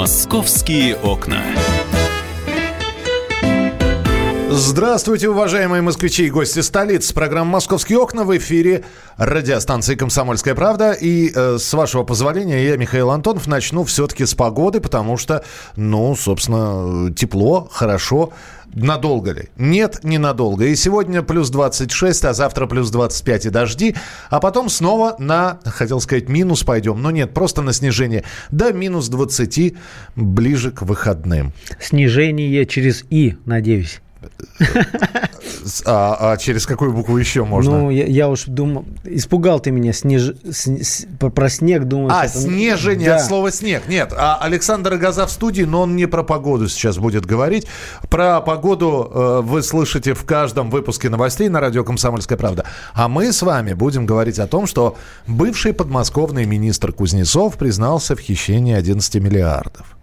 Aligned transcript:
Московские 0.00 0.96
окна. 0.96 1.44
Здравствуйте, 4.52 5.28
уважаемые 5.28 5.80
москвичи 5.80 6.26
и 6.26 6.30
гости 6.30 6.58
столицы. 6.58 7.14
Программа 7.14 7.52
«Московские 7.52 7.98
окна» 7.98 8.24
в 8.24 8.36
эфире 8.36 8.82
радиостанции 9.16 9.94
«Комсомольская 9.94 10.56
правда». 10.56 10.90
И, 10.90 11.30
э, 11.32 11.56
с 11.56 11.72
вашего 11.72 12.02
позволения, 12.02 12.64
я, 12.64 12.76
Михаил 12.76 13.12
Антонов, 13.12 13.46
начну 13.46 13.84
все-таки 13.84 14.26
с 14.26 14.34
погоды, 14.34 14.80
потому 14.80 15.16
что, 15.18 15.44
ну, 15.76 16.16
собственно, 16.16 17.14
тепло, 17.14 17.68
хорошо. 17.70 18.32
Надолго 18.74 19.30
ли? 19.30 19.50
Нет, 19.56 20.00
ненадолго. 20.02 20.64
И 20.64 20.74
сегодня 20.74 21.22
плюс 21.22 21.50
26, 21.50 22.24
а 22.24 22.32
завтра 22.32 22.66
плюс 22.66 22.90
25 22.90 23.46
и 23.46 23.50
дожди. 23.50 23.94
А 24.30 24.40
потом 24.40 24.68
снова 24.68 25.14
на, 25.20 25.60
хотел 25.64 26.00
сказать, 26.00 26.28
минус 26.28 26.64
пойдем. 26.64 27.00
Но 27.00 27.12
нет, 27.12 27.32
просто 27.34 27.62
на 27.62 27.72
снижение. 27.72 28.24
До 28.50 28.72
минус 28.72 29.06
20 29.10 29.74
ближе 30.16 30.72
к 30.72 30.82
выходным. 30.82 31.52
Снижение 31.78 32.66
через 32.66 33.04
«и», 33.10 33.36
надеюсь. 33.44 34.00
А, 35.84 36.32
а 36.32 36.36
через 36.36 36.66
какую 36.66 36.92
букву 36.92 37.16
еще 37.16 37.44
можно? 37.44 37.78
Ну, 37.78 37.90
я, 37.90 38.06
я 38.06 38.28
уж 38.28 38.44
думал, 38.44 38.84
испугал 39.04 39.60
ты 39.60 39.70
меня 39.70 39.92
снеж... 39.92 40.32
с, 40.44 41.06
про 41.18 41.48
снег, 41.48 41.84
думаю. 41.84 42.10
А, 42.12 42.28
снежение 42.28 43.10
да. 43.10 43.16
от 43.16 43.22
слова 43.22 43.50
снег. 43.50 43.82
Нет, 43.88 44.12
а 44.16 44.38
Александр 44.40 44.96
Газа 44.96 45.26
в 45.26 45.30
студии, 45.30 45.62
но 45.62 45.82
он 45.82 45.96
не 45.96 46.06
про 46.06 46.22
погоду 46.22 46.68
сейчас 46.68 46.98
будет 46.98 47.26
говорить. 47.26 47.66
Про 48.08 48.40
погоду 48.40 49.10
э, 49.12 49.40
вы 49.42 49.62
слышите 49.62 50.14
в 50.14 50.24
каждом 50.24 50.70
выпуске 50.70 51.08
новостей 51.08 51.48
на 51.48 51.60
радио 51.60 51.84
«Комсомольская 51.84 52.38
правда». 52.38 52.64
А 52.94 53.08
мы 53.08 53.32
с 53.32 53.42
вами 53.42 53.72
будем 53.72 54.06
говорить 54.06 54.38
о 54.38 54.46
том, 54.46 54.66
что 54.66 54.96
бывший 55.26 55.72
подмосковный 55.72 56.46
министр 56.46 56.92
Кузнецов 56.92 57.56
признался 57.56 58.16
в 58.16 58.20
хищении 58.20 58.74
11 58.74 59.14
миллиардов. 59.16 59.96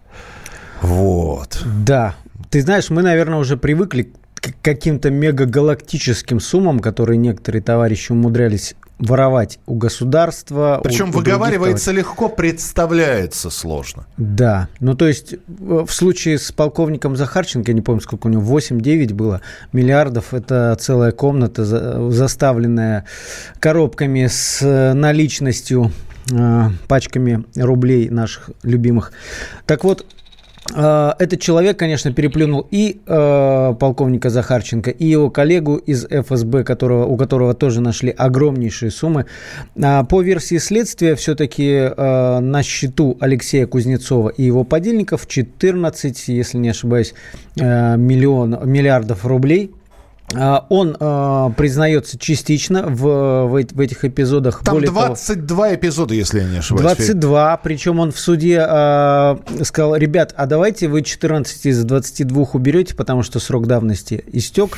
Вот. 0.81 1.61
Да, 1.65 2.15
ты 2.49 2.61
знаешь, 2.61 2.89
мы, 2.89 3.01
наверное, 3.01 3.39
уже 3.39 3.57
привыкли 3.57 4.13
каким-то 4.39 5.09
мегагалактическим 5.09 6.39
суммам, 6.39 6.79
которые 6.79 7.17
некоторые 7.17 7.61
товарищи 7.61 8.11
умудрялись 8.11 8.75
воровать 8.99 9.59
у 9.67 9.75
государства. 9.75 10.81
Причем 10.83 11.09
у, 11.09 11.11
выговаривается 11.11 11.91
у 11.91 11.93
легко, 11.93 12.29
представляется 12.29 13.49
сложно. 13.49 14.07
Да. 14.17 14.69
Ну, 14.79 14.95
то 14.95 15.07
есть 15.07 15.35
в 15.47 15.89
случае 15.89 16.39
с 16.39 16.51
полковником 16.51 17.15
Захарченко, 17.15 17.71
я 17.71 17.75
не 17.75 17.81
помню, 17.81 18.01
сколько 18.01 18.27
у 18.27 18.29
него, 18.29 18.57
8-9 18.57 19.13
было 19.13 19.41
миллиардов. 19.71 20.33
Это 20.33 20.75
целая 20.79 21.11
комната, 21.11 21.63
заставленная 22.11 23.05
коробками 23.59 24.27
с 24.27 24.93
наличностью, 24.93 25.91
э, 26.31 26.69
пачками 26.87 27.45
рублей 27.55 28.09
наших 28.09 28.49
любимых. 28.63 29.11
Так 29.65 29.83
вот, 29.83 30.05
Э, 30.05 30.26
этот 30.73 31.39
человек, 31.39 31.77
конечно, 31.77 32.11
переплюнул 32.11 32.67
и 32.71 32.99
э, 33.05 33.73
полковника 33.79 34.29
Захарченко, 34.29 34.89
и 34.89 35.05
его 35.05 35.29
коллегу 35.29 35.77
из 35.77 36.05
ФСБ, 36.05 36.63
которого, 36.63 37.05
у 37.05 37.15
которого 37.15 37.53
тоже 37.53 37.81
нашли 37.81 38.11
огромнейшие 38.11 38.91
суммы. 38.91 39.25
А 39.81 40.03
по 40.03 40.21
версии 40.21 40.57
следствия, 40.57 41.15
все-таки 41.15 41.67
э, 41.67 42.39
на 42.39 42.63
счету 42.63 43.17
Алексея 43.19 43.65
Кузнецова 43.67 44.29
и 44.29 44.43
его 44.43 44.63
подельников 44.63 45.27
14, 45.27 46.27
если 46.27 46.57
не 46.57 46.69
ошибаюсь, 46.69 47.13
э, 47.59 47.95
миллион, 47.97 48.59
миллиардов 48.65 49.25
рублей– 49.25 49.71
он 50.35 50.97
э, 50.99 51.49
признается 51.55 52.19
частично 52.19 52.83
в, 52.83 53.47
в, 53.47 53.49
в 53.49 53.79
этих 53.79 54.03
эпизодах. 54.03 54.61
Там 54.63 54.75
Более 54.75 54.91
22 54.91 55.47
того, 55.47 55.75
эпизода, 55.75 56.13
если 56.13 56.41
я 56.41 56.47
не 56.49 56.57
ошибаюсь. 56.57 56.97
22, 56.97 57.57
причем 57.63 57.99
он 57.99 58.11
в 58.11 58.19
суде 58.19 58.65
э, 58.67 59.37
сказал, 59.63 59.95
ребят, 59.95 60.33
а 60.35 60.45
давайте 60.45 60.89
вы 60.89 61.01
14 61.01 61.65
из 61.67 61.83
22 61.83 62.47
уберете, 62.51 62.93
потому 62.93 63.23
что 63.23 63.39
срок 63.39 63.67
давности 63.67 64.25
истек. 64.33 64.77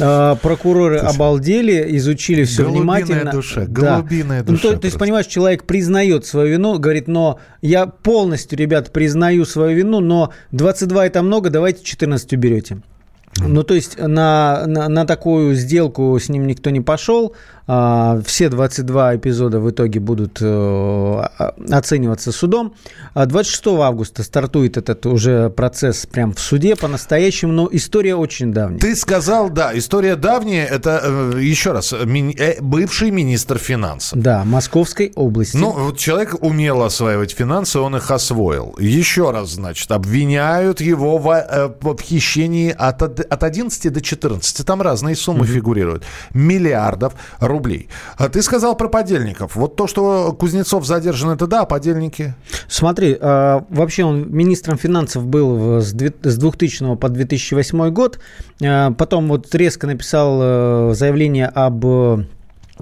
Э, 0.00 0.36
прокуроры 0.40 1.00
Слушай, 1.00 1.14
обалдели, 1.14 1.96
изучили 1.98 2.44
все 2.44 2.64
внимательно. 2.64 3.32
Душа, 3.32 3.66
голубиная 3.66 4.42
да. 4.42 4.52
душа. 4.52 4.68
Ну, 4.68 4.72
то, 4.72 4.78
то 4.78 4.86
есть, 4.86 4.98
понимаешь, 4.98 5.26
человек 5.26 5.64
признает 5.64 6.24
свою 6.24 6.52
вину, 6.52 6.78
говорит, 6.78 7.06
но 7.06 7.38
я 7.60 7.84
полностью, 7.86 8.58
ребят, 8.58 8.92
признаю 8.92 9.44
свою 9.44 9.76
вину, 9.76 10.00
но 10.00 10.32
22 10.52 11.06
это 11.06 11.22
много, 11.22 11.50
давайте 11.50 11.84
14 11.84 12.32
уберете. 12.32 12.78
Ну, 13.38 13.62
то 13.62 13.74
есть 13.74 13.98
на, 13.98 14.64
на, 14.66 14.88
на 14.88 15.06
такую 15.06 15.54
сделку 15.54 16.18
с 16.18 16.28
ним 16.28 16.46
никто 16.46 16.70
не 16.70 16.80
пошел. 16.80 17.34
А, 17.72 18.20
все 18.26 18.48
22 18.48 19.14
эпизода 19.14 19.60
в 19.60 19.70
итоге 19.70 20.00
будут 20.00 20.38
э, 20.40 21.22
оцениваться 21.70 22.32
судом. 22.32 22.74
26 23.14 23.66
а 23.68 23.82
августа 23.82 24.24
стартует 24.24 24.76
этот 24.76 25.06
уже 25.06 25.50
процесс 25.50 26.04
прям 26.04 26.32
в 26.32 26.40
суде 26.40 26.74
по-настоящему, 26.74 27.52
но 27.52 27.68
история 27.70 28.16
очень 28.16 28.52
давняя. 28.52 28.80
Ты 28.80 28.96
сказал, 28.96 29.50
да, 29.50 29.70
история 29.78 30.16
давняя, 30.16 30.66
это, 30.66 31.00
э, 31.04 31.38
еще 31.40 31.70
раз, 31.70 31.92
э, 31.92 32.56
бывший 32.60 33.12
министр 33.12 33.58
финансов. 33.58 34.18
Да, 34.18 34.44
Московской 34.44 35.12
области. 35.14 35.56
Ну, 35.56 35.70
вот 35.70 35.96
человек 35.96 36.42
умел 36.42 36.82
осваивать 36.82 37.30
финансы, 37.30 37.78
он 37.78 37.94
их 37.94 38.10
освоил. 38.10 38.74
Еще 38.80 39.30
раз, 39.30 39.50
значит, 39.50 39.92
обвиняют 39.92 40.80
его 40.80 41.18
в, 41.18 41.76
в 41.80 42.02
хищении 42.02 42.74
от, 42.76 43.00
от 43.00 43.44
11 43.44 43.92
до 43.92 44.00
14, 44.00 44.66
там 44.66 44.82
разные 44.82 45.14
суммы 45.14 45.42
угу. 45.42 45.46
фигурируют, 45.46 46.02
миллиардов 46.34 47.12
рублей 47.38 47.59
рублей. 47.60 47.88
А 48.16 48.28
ты 48.28 48.42
сказал 48.42 48.76
про 48.76 48.88
подельников. 48.88 49.54
Вот 49.54 49.76
то, 49.76 49.86
что 49.86 50.32
Кузнецов 50.32 50.86
задержан, 50.86 51.30
это 51.30 51.46
да, 51.46 51.60
а 51.60 51.66
подельники? 51.66 52.34
Смотри, 52.68 53.16
а, 53.20 53.64
вообще 53.68 54.04
он 54.04 54.30
министром 54.30 54.78
финансов 54.78 55.26
был 55.26 55.80
с 55.80 55.92
2000 55.92 56.96
по 56.96 57.08
2008 57.08 57.90
год. 57.90 58.18
А, 58.64 58.92
потом 58.92 59.28
вот 59.28 59.54
резко 59.54 59.86
написал 59.86 60.40
э, 60.42 60.94
заявление 60.94 61.46
об 61.46 61.84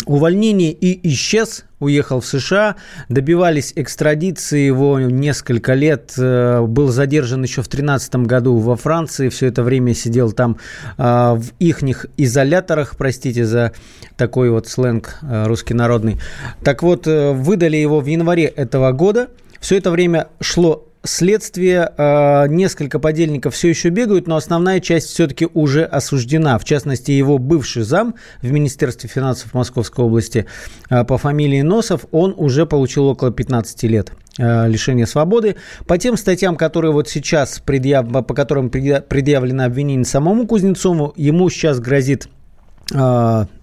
увольнении 0.06 0.72
и 0.72 1.08
исчез, 1.10 1.64
уехал 1.80 2.20
в 2.20 2.26
США, 2.26 2.76
добивались 3.08 3.72
экстрадиции 3.76 4.66
его 4.66 4.98
несколько 4.98 5.74
лет, 5.74 6.14
э, 6.18 6.62
был 6.62 6.88
задержан 6.88 7.42
еще 7.42 7.62
в 7.62 7.68
2013 7.68 8.26
году 8.26 8.56
во 8.58 8.76
Франции, 8.76 9.28
все 9.28 9.46
это 9.46 9.62
время 9.62 9.94
сидел 9.94 10.32
там 10.32 10.58
э, 10.96 11.02
в 11.02 11.44
ихних 11.58 12.06
изоляторах, 12.16 12.96
простите 12.96 13.44
за 13.44 13.72
такой 14.16 14.50
вот 14.50 14.66
сленг 14.66 15.18
э, 15.22 15.46
русский 15.46 15.74
народный. 15.74 16.18
Так 16.64 16.82
вот, 16.82 17.06
выдали 17.06 17.76
его 17.76 18.00
в 18.00 18.06
январе 18.06 18.44
этого 18.44 18.92
года, 18.92 19.28
все 19.60 19.76
это 19.76 19.90
время 19.90 20.28
шло 20.40 20.87
следствие, 21.04 21.92
э, 21.96 22.48
несколько 22.48 22.98
подельников 22.98 23.54
все 23.54 23.68
еще 23.68 23.88
бегают, 23.88 24.26
но 24.26 24.36
основная 24.36 24.80
часть 24.80 25.08
все-таки 25.08 25.48
уже 25.54 25.84
осуждена. 25.84 26.58
В 26.58 26.64
частности, 26.64 27.10
его 27.10 27.38
бывший 27.38 27.82
зам 27.82 28.14
в 28.42 28.50
Министерстве 28.50 29.08
финансов 29.08 29.54
Московской 29.54 30.04
области 30.04 30.46
э, 30.90 31.04
по 31.04 31.18
фамилии 31.18 31.62
Носов, 31.62 32.06
он 32.10 32.34
уже 32.36 32.66
получил 32.66 33.06
около 33.06 33.30
15 33.30 33.82
лет 33.84 34.12
э, 34.38 34.68
лишения 34.68 35.06
свободы. 35.06 35.56
По 35.86 35.98
тем 35.98 36.16
статьям, 36.16 36.56
которые 36.56 36.92
вот 36.92 37.08
сейчас, 37.08 37.60
предъяв... 37.64 38.06
по 38.26 38.34
которым 38.34 38.70
предъявлено 38.70 39.64
обвинение 39.64 40.04
самому 40.04 40.46
Кузнецову, 40.46 41.12
ему 41.16 41.48
сейчас 41.50 41.80
грозит 41.80 42.28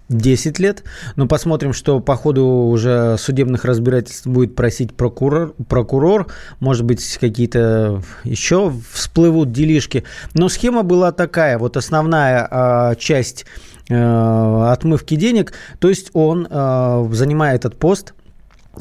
10 0.08 0.58
лет. 0.58 0.84
Но 1.16 1.26
посмотрим, 1.26 1.72
что 1.72 2.00
по 2.00 2.16
ходу 2.16 2.44
уже 2.44 3.16
судебных 3.18 3.64
разбирательств 3.64 4.26
будет 4.26 4.54
просить 4.54 4.94
прокурор. 4.94 5.54
прокурор. 5.68 6.28
Может 6.60 6.84
быть, 6.84 7.18
какие-то 7.18 8.02
еще 8.24 8.72
всплывут 8.92 9.52
делишки. 9.52 10.04
Но 10.34 10.48
схема 10.48 10.82
была 10.82 11.12
такая. 11.12 11.58
Вот 11.58 11.76
основная 11.76 12.48
э, 12.50 12.94
часть 12.98 13.46
э, 13.88 14.64
отмывки 14.68 15.16
денег. 15.16 15.52
То 15.78 15.88
есть 15.88 16.10
он, 16.12 16.46
э, 16.48 17.08
занимая 17.12 17.56
этот 17.56 17.76
пост, 17.76 18.14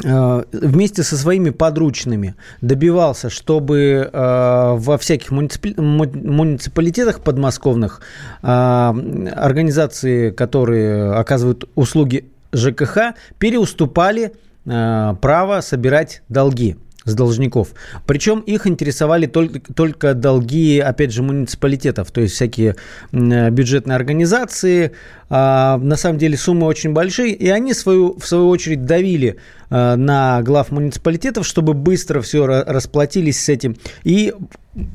вместе 0.03 1.03
со 1.03 1.17
своими 1.17 1.51
подручными 1.51 2.35
добивался, 2.61 3.29
чтобы 3.29 4.09
э, 4.11 4.75
во 4.77 4.97
всяких 4.97 5.31
муниципалитетах 5.31 7.21
подмосковных 7.21 8.01
э, 8.41 8.45
организации, 8.47 10.31
которые 10.31 11.13
оказывают 11.13 11.69
услуги 11.75 12.25
ЖКХ, 12.53 13.15
переуступали 13.37 14.33
право 14.65 15.61
собирать 15.61 16.23
долги 16.27 16.75
с 17.05 17.13
должников. 17.13 17.69
Причем 18.05 18.39
их 18.39 18.67
интересовали 18.67 19.27
только, 19.27 19.61
только 19.73 20.13
долги, 20.13 20.79
опять 20.79 21.13
же, 21.13 21.23
муниципалитетов, 21.23 22.11
то 22.11 22.21
есть 22.21 22.33
всякие 22.33 22.75
бюджетные 23.11 23.95
организации. 23.95 24.91
А, 25.29 25.77
на 25.77 25.95
самом 25.95 26.19
деле 26.19 26.37
суммы 26.37 26.67
очень 26.67 26.93
большие, 26.93 27.33
и 27.33 27.49
они 27.49 27.73
свою, 27.73 28.17
в 28.19 28.27
свою 28.27 28.49
очередь 28.49 28.85
давили 28.85 29.37
а, 29.69 29.95
на 29.95 30.41
глав 30.41 30.71
муниципалитетов, 30.71 31.45
чтобы 31.45 31.73
быстро 31.73 32.21
все 32.21 32.45
расплатились 32.45 33.43
с 33.43 33.49
этим. 33.49 33.77
И 34.03 34.33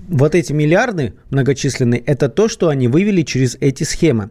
вот 0.08 0.34
эти 0.34 0.52
миллиарды 0.52 1.14
многочисленные, 1.30 2.00
это 2.00 2.28
то, 2.28 2.48
что 2.48 2.68
они 2.68 2.88
вывели 2.88 3.22
через 3.22 3.56
эти 3.60 3.84
схемы. 3.84 4.30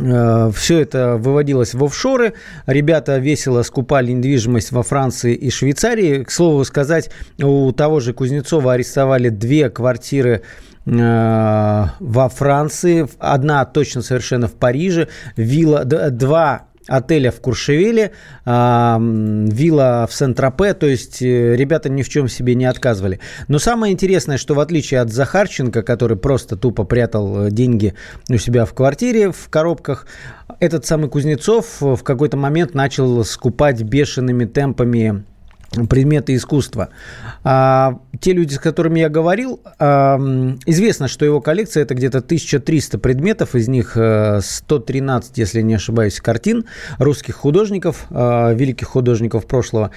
Э, 0.00 0.50
Все 0.54 0.80
это 0.80 1.16
выводилось 1.16 1.74
в 1.74 1.84
офшоры. 1.84 2.34
Ребята 2.66 3.18
весело 3.18 3.62
скупали 3.62 4.12
недвижимость 4.12 4.72
во 4.72 4.82
Франции 4.82 5.34
и 5.34 5.50
Швейцарии. 5.50 6.24
К 6.24 6.30
слову 6.30 6.64
сказать, 6.64 7.10
у 7.42 7.72
того 7.72 8.00
же 8.00 8.12
Кузнецова 8.12 8.74
арестовали 8.74 9.28
две 9.28 9.68
квартиры 9.70 10.42
э, 10.86 11.84
во 12.00 12.28
Франции, 12.28 13.06
одна 13.18 13.64
точно 13.64 14.02
совершенно 14.02 14.48
в 14.48 14.54
Париже, 14.54 15.08
вилла, 15.36 15.84
два 15.84 16.68
отеля 16.86 17.30
в 17.30 17.40
Куршевеле, 17.40 18.12
а, 18.44 18.98
вилла 19.00 20.06
в 20.08 20.14
Сент-Тропе, 20.14 20.74
то 20.74 20.86
есть 20.86 21.22
э, 21.22 21.56
ребята 21.56 21.88
ни 21.88 22.02
в 22.02 22.08
чем 22.08 22.28
себе 22.28 22.54
не 22.54 22.64
отказывали. 22.64 23.20
Но 23.48 23.58
самое 23.58 23.92
интересное, 23.92 24.38
что 24.38 24.54
в 24.54 24.60
отличие 24.60 25.00
от 25.00 25.10
Захарченко, 25.10 25.82
который 25.82 26.16
просто 26.16 26.56
тупо 26.56 26.84
прятал 26.84 27.46
э, 27.46 27.50
деньги 27.50 27.94
у 28.28 28.36
себя 28.36 28.64
в 28.64 28.74
квартире 28.74 29.30
в 29.30 29.48
коробках, 29.48 30.06
этот 30.60 30.86
самый 30.86 31.08
Кузнецов 31.08 31.80
в 31.80 32.02
какой-то 32.02 32.36
момент 32.36 32.74
начал 32.74 33.24
скупать 33.24 33.82
бешеными 33.82 34.44
темпами 34.44 35.24
предметы 35.88 36.34
искусства. 36.34 36.88
А, 37.44 37.98
те 38.20 38.32
люди, 38.32 38.54
с 38.54 38.58
которыми 38.58 39.00
я 39.00 39.08
говорил, 39.08 39.60
а, 39.78 40.18
известно, 40.66 41.08
что 41.08 41.24
его 41.24 41.40
коллекция 41.40 41.82
это 41.82 41.94
где-то 41.94 42.20
1300 42.20 42.98
предметов, 42.98 43.54
из 43.54 43.68
них 43.68 43.92
113, 43.92 45.38
э, 45.38 45.40
если 45.40 45.62
не 45.62 45.74
ошибаюсь, 45.74 46.20
картин 46.20 46.64
русских 46.98 47.36
художников, 47.36 48.06
а, 48.10 48.52
великих 48.52 48.88
художников 48.88 49.46
прошлого. 49.46 49.90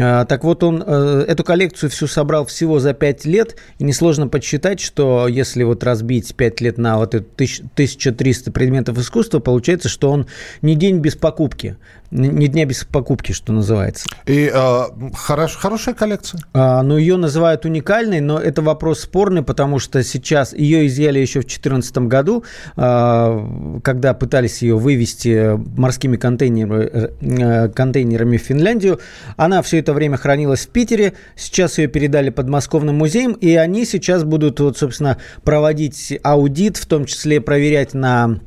А, 0.00 0.24
так 0.24 0.44
вот, 0.44 0.62
он 0.62 0.82
э, 0.86 1.24
эту 1.26 1.44
коллекцию 1.44 1.90
всю 1.90 2.06
собрал 2.06 2.46
всего 2.46 2.78
за 2.78 2.94
5 2.94 3.24
лет, 3.24 3.56
и 3.78 3.84
несложно 3.84 4.28
подсчитать, 4.28 4.80
что 4.80 5.28
если 5.28 5.62
вот 5.64 5.82
разбить 5.82 6.34
5 6.34 6.60
лет 6.60 6.78
на 6.78 6.98
вот 6.98 7.14
1300 7.14 8.52
предметов 8.52 8.98
искусства, 8.98 9.40
получается, 9.40 9.88
что 9.88 10.10
он 10.10 10.26
не 10.62 10.74
день 10.74 10.98
без 10.98 11.16
покупки, 11.16 11.76
не 12.10 12.48
дня 12.48 12.64
без 12.64 12.84
покупки, 12.84 13.32
что 13.32 13.52
называется. 13.52 14.06
И 14.26 14.50
э, 14.52 14.82
хорош, 15.14 15.56
хорошая 15.56 15.94
коллекция? 15.94 16.40
А, 16.54 16.82
ну, 16.82 16.96
ее 16.96 17.16
называют 17.16 17.64
уникальной, 17.66 18.20
но 18.20 18.38
это 18.38 18.62
вопрос 18.62 19.00
спорный, 19.00 19.42
потому 19.42 19.78
что 19.78 20.02
сейчас 20.02 20.54
ее 20.54 20.86
изъяли 20.86 21.18
еще 21.18 21.40
в 21.40 21.44
2014 21.44 21.98
году, 21.98 22.44
э, 22.76 23.80
когда 23.82 24.14
пытались 24.14 24.62
ее 24.62 24.78
вывести 24.78 25.58
морскими 25.78 26.16
контейнерами, 26.16 27.10
э, 27.20 27.68
контейнерами 27.68 28.38
в 28.38 28.42
Финляндию. 28.42 29.00
Она 29.36 29.60
все 29.60 29.78
это 29.78 29.87
это 29.88 29.94
время 29.94 30.18
хранилась 30.18 30.66
в 30.66 30.68
Питере. 30.68 31.14
Сейчас 31.34 31.78
ее 31.78 31.88
передали 31.88 32.28
подмосковным 32.28 32.96
музеям, 32.96 33.32
и 33.32 33.54
они 33.54 33.86
сейчас 33.86 34.22
будут, 34.22 34.60
вот, 34.60 34.76
собственно, 34.76 35.16
проводить 35.44 36.18
аудит, 36.22 36.76
в 36.76 36.84
том 36.84 37.06
числе 37.06 37.40
проверять 37.40 37.94
на 37.94 38.38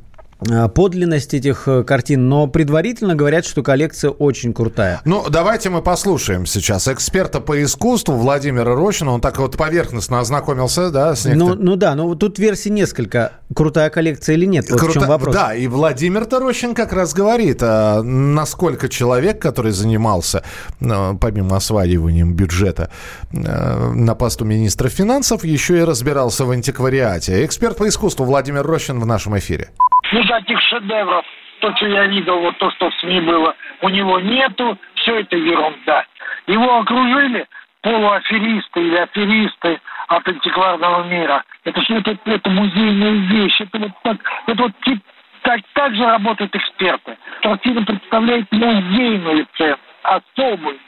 подлинность 0.74 1.34
этих 1.34 1.68
э, 1.68 1.84
картин, 1.84 2.28
но 2.28 2.46
предварительно 2.46 3.14
говорят, 3.14 3.44
что 3.44 3.62
коллекция 3.62 4.10
очень 4.10 4.52
крутая. 4.52 5.00
Ну, 5.04 5.24
давайте 5.28 5.70
мы 5.70 5.82
послушаем 5.82 6.46
сейчас 6.46 6.88
эксперта 6.88 7.40
по 7.40 7.62
искусству 7.62 8.14
Владимира 8.14 8.74
Рощина. 8.74 9.12
Он 9.12 9.20
так 9.20 9.38
вот 9.38 9.56
поверхностно 9.56 10.20
ознакомился, 10.20 10.90
да, 10.90 11.14
с 11.14 11.24
некоторыми... 11.24 11.58
ну, 11.58 11.70
ну 11.70 11.76
да, 11.76 11.94
но 11.94 12.14
тут 12.14 12.38
версий 12.38 12.70
несколько. 12.70 13.32
Крутая 13.54 13.90
коллекция 13.90 14.34
или 14.34 14.46
нет? 14.46 14.70
Вот 14.70 14.80
Круто... 14.80 14.98
в 14.98 15.02
чем 15.02 15.08
вопрос. 15.08 15.34
Да, 15.34 15.54
и 15.54 15.66
Владимир 15.66 16.26
Рощин 16.30 16.74
как 16.74 16.92
раз 16.92 17.12
говорит, 17.14 17.58
а 17.62 18.02
насколько 18.02 18.88
человек, 18.88 19.40
который 19.40 19.72
занимался, 19.72 20.42
помимо 20.78 21.56
осваиванием 21.56 22.34
бюджета 22.34 22.90
на 23.32 24.14
посту 24.14 24.44
министра 24.44 24.88
финансов, 24.88 25.44
еще 25.44 25.78
и 25.78 25.82
разбирался 25.82 26.44
в 26.44 26.50
антиквариате. 26.50 27.44
Эксперт 27.44 27.76
по 27.76 27.88
искусству 27.88 28.24
Владимир 28.24 28.66
Рощин 28.66 29.00
в 29.00 29.06
нашем 29.06 29.38
эфире 29.38 29.70
ну, 30.12 30.24
таких 30.24 30.60
шедевров, 30.62 31.24
то, 31.60 31.74
что 31.76 31.86
я 31.86 32.06
видел, 32.06 32.40
вот 32.40 32.58
то, 32.58 32.70
что 32.72 32.90
в 32.90 32.94
СМИ 32.96 33.20
было, 33.20 33.54
у 33.80 33.88
него 33.88 34.18
нету, 34.20 34.76
все 34.96 35.20
это 35.20 35.36
ерунда. 35.36 36.04
Его 36.46 36.78
окружили 36.78 37.46
полуаферисты 37.82 38.80
или 38.80 38.96
аферисты 38.96 39.80
от 40.08 40.26
антикварного 40.28 41.04
мира. 41.04 41.44
Это 41.64 41.82
что 41.82 41.94
это, 41.94 42.16
это 42.24 42.50
музейная 42.50 43.12
вещь, 43.12 43.60
это 43.60 43.78
вот 43.78 43.92
так, 44.02 44.16
это 44.46 44.62
вот 44.62 44.72
тип, 44.84 45.02
так, 45.42 45.60
так 45.74 45.94
же 45.94 46.04
работают 46.04 46.54
эксперты. 46.54 47.16
Картина 47.42 47.84
представляет 47.84 48.50
музейную 48.52 49.46
ценность, 49.56 49.80
особую. 50.02 50.78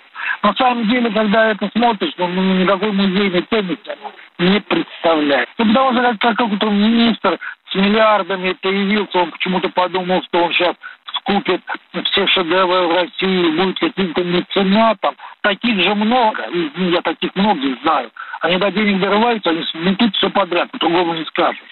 На 0.43 0.55
самом 0.55 0.88
деле, 0.88 1.11
когда 1.11 1.50
это 1.50 1.71
смотришь, 1.75 2.12
ну, 2.19 2.29
никакой 2.29 2.93
музейной 2.93 3.43
ценности 3.43 3.97
не 4.38 4.61
представляет. 4.61 5.49
Ну, 5.59 5.67
потому 5.67 5.93
что 5.93 6.03
как, 6.03 6.19
как 6.19 6.37
какой-то 6.37 6.71
министр 6.71 7.38
с 7.71 7.75
миллиардами 7.75 8.53
появился, 8.61 9.19
он 9.19 9.31
почему-то 9.31 9.69
подумал, 9.71 10.23
что 10.25 10.44
он 10.44 10.53
сейчас 10.53 10.76
скупит 11.19 11.62
все 12.11 12.26
шедевры 12.26 12.87
в 12.87 12.94
России, 12.94 13.56
будет 13.56 13.79
каким-то 13.79 14.23
меценатом. 14.23 15.17
Таких 15.43 15.81
же 15.82 15.94
много, 15.94 16.44
я 16.76 17.00
таких 17.03 17.35
многих 17.35 17.81
знаю. 17.82 18.11
Они 18.41 18.56
до 18.56 18.71
денег 18.71 19.00
дорываются, 19.00 19.50
они 19.50 19.62
сметут 19.65 20.15
все 20.17 20.31
подряд, 20.31 20.71
по-другому 20.71 21.15
не 21.15 21.25
скажешь. 21.26 21.62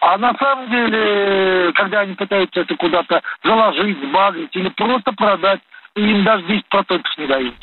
А 0.00 0.18
на 0.18 0.34
самом 0.34 0.70
деле, 0.70 1.72
когда 1.74 2.00
они 2.00 2.14
пытаются 2.14 2.60
это 2.60 2.74
куда-то 2.76 3.22
заложить, 3.42 3.98
сбагрить 4.02 4.54
или 4.54 4.68
просто 4.70 5.12
продать, 5.12 5.60
им 5.94 6.24
даже 6.24 6.44
10% 6.44 7.02
не 7.18 7.26
дают. 7.26 7.54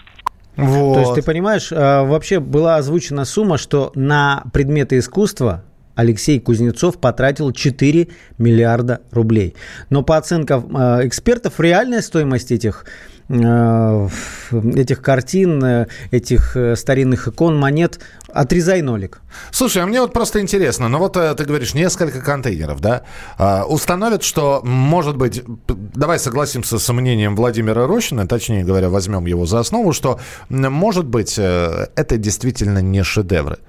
Вот. 0.66 0.94
То 0.94 1.00
есть 1.02 1.14
ты 1.16 1.22
понимаешь, 1.22 1.72
а, 1.72 2.04
вообще 2.04 2.40
была 2.40 2.78
озвучена 2.78 3.26
сумма, 3.26 3.58
что 3.58 3.92
на 3.96 4.44
предметы 4.54 4.98
искусства 4.98 5.64
Алексей 6.00 6.40
Кузнецов 6.40 6.98
потратил 6.98 7.52
4 7.52 8.08
миллиарда 8.38 9.02
рублей. 9.12 9.54
Но 9.90 10.02
по 10.02 10.16
оценкам 10.16 10.76
э, 10.78 11.08
экспертов, 11.08 11.60
реальная 11.60 12.02
стоимость 12.02 12.54
этих 12.54 12.86
э, 13.28 14.08
этих 14.76 15.02
картин, 15.02 15.62
э, 15.62 15.88
этих 16.12 16.56
старинных 16.76 17.28
икон, 17.28 17.60
монет, 17.60 18.00
отрезай 18.32 18.82
нолик. 18.82 19.20
Слушай, 19.52 19.84
а 19.84 19.88
мне 19.88 20.00
вот 20.00 20.14
просто 20.14 20.40
интересно, 20.40 20.88
ну 20.88 21.00
вот 21.00 21.14
ты 21.14 21.44
говоришь, 21.44 21.74
несколько 21.74 22.22
контейнеров, 22.22 22.80
да, 22.80 23.04
установят, 23.68 24.24
что, 24.24 24.62
может 24.64 25.18
быть, 25.18 25.44
давай 25.68 26.18
согласимся 26.18 26.80
с 26.80 26.94
мнением 26.94 27.36
Владимира 27.36 27.86
Рощина, 27.86 28.26
точнее 28.26 28.64
говоря, 28.64 28.90
возьмем 28.90 29.26
его 29.26 29.46
за 29.46 29.60
основу, 29.60 29.92
что, 29.94 30.20
может 30.50 31.06
быть, 31.06 31.38
это 31.38 32.18
действительно 32.18 32.80
не 32.80 33.04
шедевры. 33.04 33.60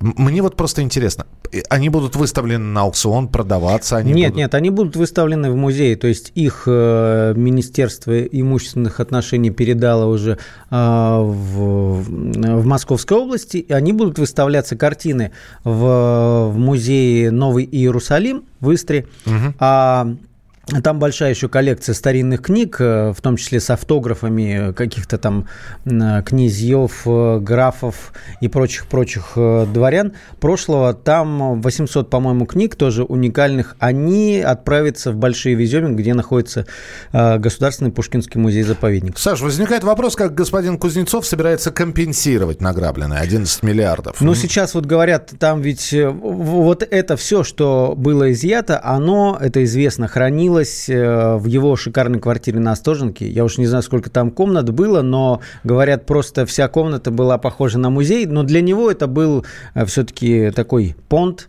Мне 0.00 0.42
вот 0.42 0.56
просто 0.56 0.82
интересно, 0.82 1.26
они 1.68 1.88
будут 1.88 2.14
выставлены 2.14 2.64
на 2.64 2.82
аукцион, 2.82 3.28
продаваться? 3.28 3.96
Они 3.96 4.12
нет, 4.12 4.30
будут... 4.30 4.36
нет, 4.36 4.54
они 4.54 4.70
будут 4.70 4.96
выставлены 4.96 5.50
в 5.50 5.56
музее, 5.56 5.96
то 5.96 6.06
есть 6.06 6.30
их 6.34 6.64
э, 6.66 7.34
Министерство 7.36 8.22
имущественных 8.22 9.00
отношений 9.00 9.50
передало 9.50 10.06
уже 10.06 10.32
э, 10.32 10.36
в, 10.70 12.02
в 12.02 12.66
Московской 12.66 13.18
области, 13.18 13.56
и 13.56 13.72
они 13.72 13.92
будут 13.92 14.18
выставляться 14.18 14.76
картины 14.76 15.32
в, 15.64 16.50
в 16.52 16.56
музее 16.56 17.32
Новый 17.32 17.64
Иерусалим 17.64 18.44
в 18.60 18.72
Истре, 18.72 19.06
угу. 19.26 19.54
а 19.58 20.14
там 20.82 20.98
большая 20.98 21.30
еще 21.30 21.48
коллекция 21.48 21.94
старинных 21.94 22.42
книг, 22.42 22.76
э, 22.78 23.12
в 23.16 23.20
том 23.22 23.36
числе 23.36 23.60
с 23.60 23.70
автографами 23.70 24.72
каких-то 24.72 25.18
там 25.18 25.48
князьев, 25.84 27.02
э, 27.06 27.38
графов 27.40 28.12
и 28.40 28.48
прочих-прочих 28.48 29.32
э, 29.36 29.66
дворян 29.72 30.12
прошлого. 30.40 30.92
Там 30.92 31.60
800, 31.62 32.10
по-моему, 32.10 32.46
книг 32.46 32.76
тоже 32.76 33.02
уникальных. 33.04 33.76
Они 33.78 34.40
отправятся 34.40 35.12
в 35.12 35.16
Большие 35.16 35.54
Веземин, 35.54 35.96
где 35.96 36.14
находится 36.14 36.66
Государственный 37.12 37.90
Пушкинский 37.90 38.40
музей-заповедник. 38.40 39.18
Саш, 39.18 39.40
возникает 39.40 39.84
вопрос, 39.84 40.16
как 40.16 40.34
господин 40.34 40.78
Кузнецов 40.78 41.26
собирается 41.26 41.70
компенсировать 41.70 42.60
награбленное 42.60 43.20
11 43.20 43.62
миллиардов? 43.62 44.20
Ну, 44.20 44.34
сейчас 44.34 44.74
вот 44.74 44.86
говорят, 44.86 45.32
там 45.38 45.60
ведь 45.60 45.94
вот 45.94 46.82
это 46.82 47.16
все, 47.16 47.42
что 47.42 47.94
было 47.96 48.32
изъято, 48.32 48.80
оно, 48.82 49.38
это 49.40 49.64
известно, 49.64 50.08
хранилось 50.08 50.57
находилась 50.58 50.88
э, 50.88 51.36
в 51.36 51.46
его 51.46 51.76
шикарной 51.76 52.18
квартире 52.18 52.60
на 52.60 52.72
Остоженке. 52.72 53.28
Я 53.28 53.44
уж 53.44 53.58
не 53.58 53.66
знаю, 53.66 53.82
сколько 53.82 54.10
там 54.10 54.30
комнат 54.30 54.70
было, 54.70 55.02
но, 55.02 55.40
говорят, 55.64 56.06
просто 56.06 56.46
вся 56.46 56.68
комната 56.68 57.10
была 57.10 57.38
похожа 57.38 57.78
на 57.78 57.90
музей. 57.90 58.26
Но 58.26 58.42
для 58.42 58.60
него 58.60 58.90
это 58.90 59.06
был 59.06 59.44
э, 59.74 59.84
все-таки 59.86 60.50
такой 60.50 60.96
понт, 61.08 61.48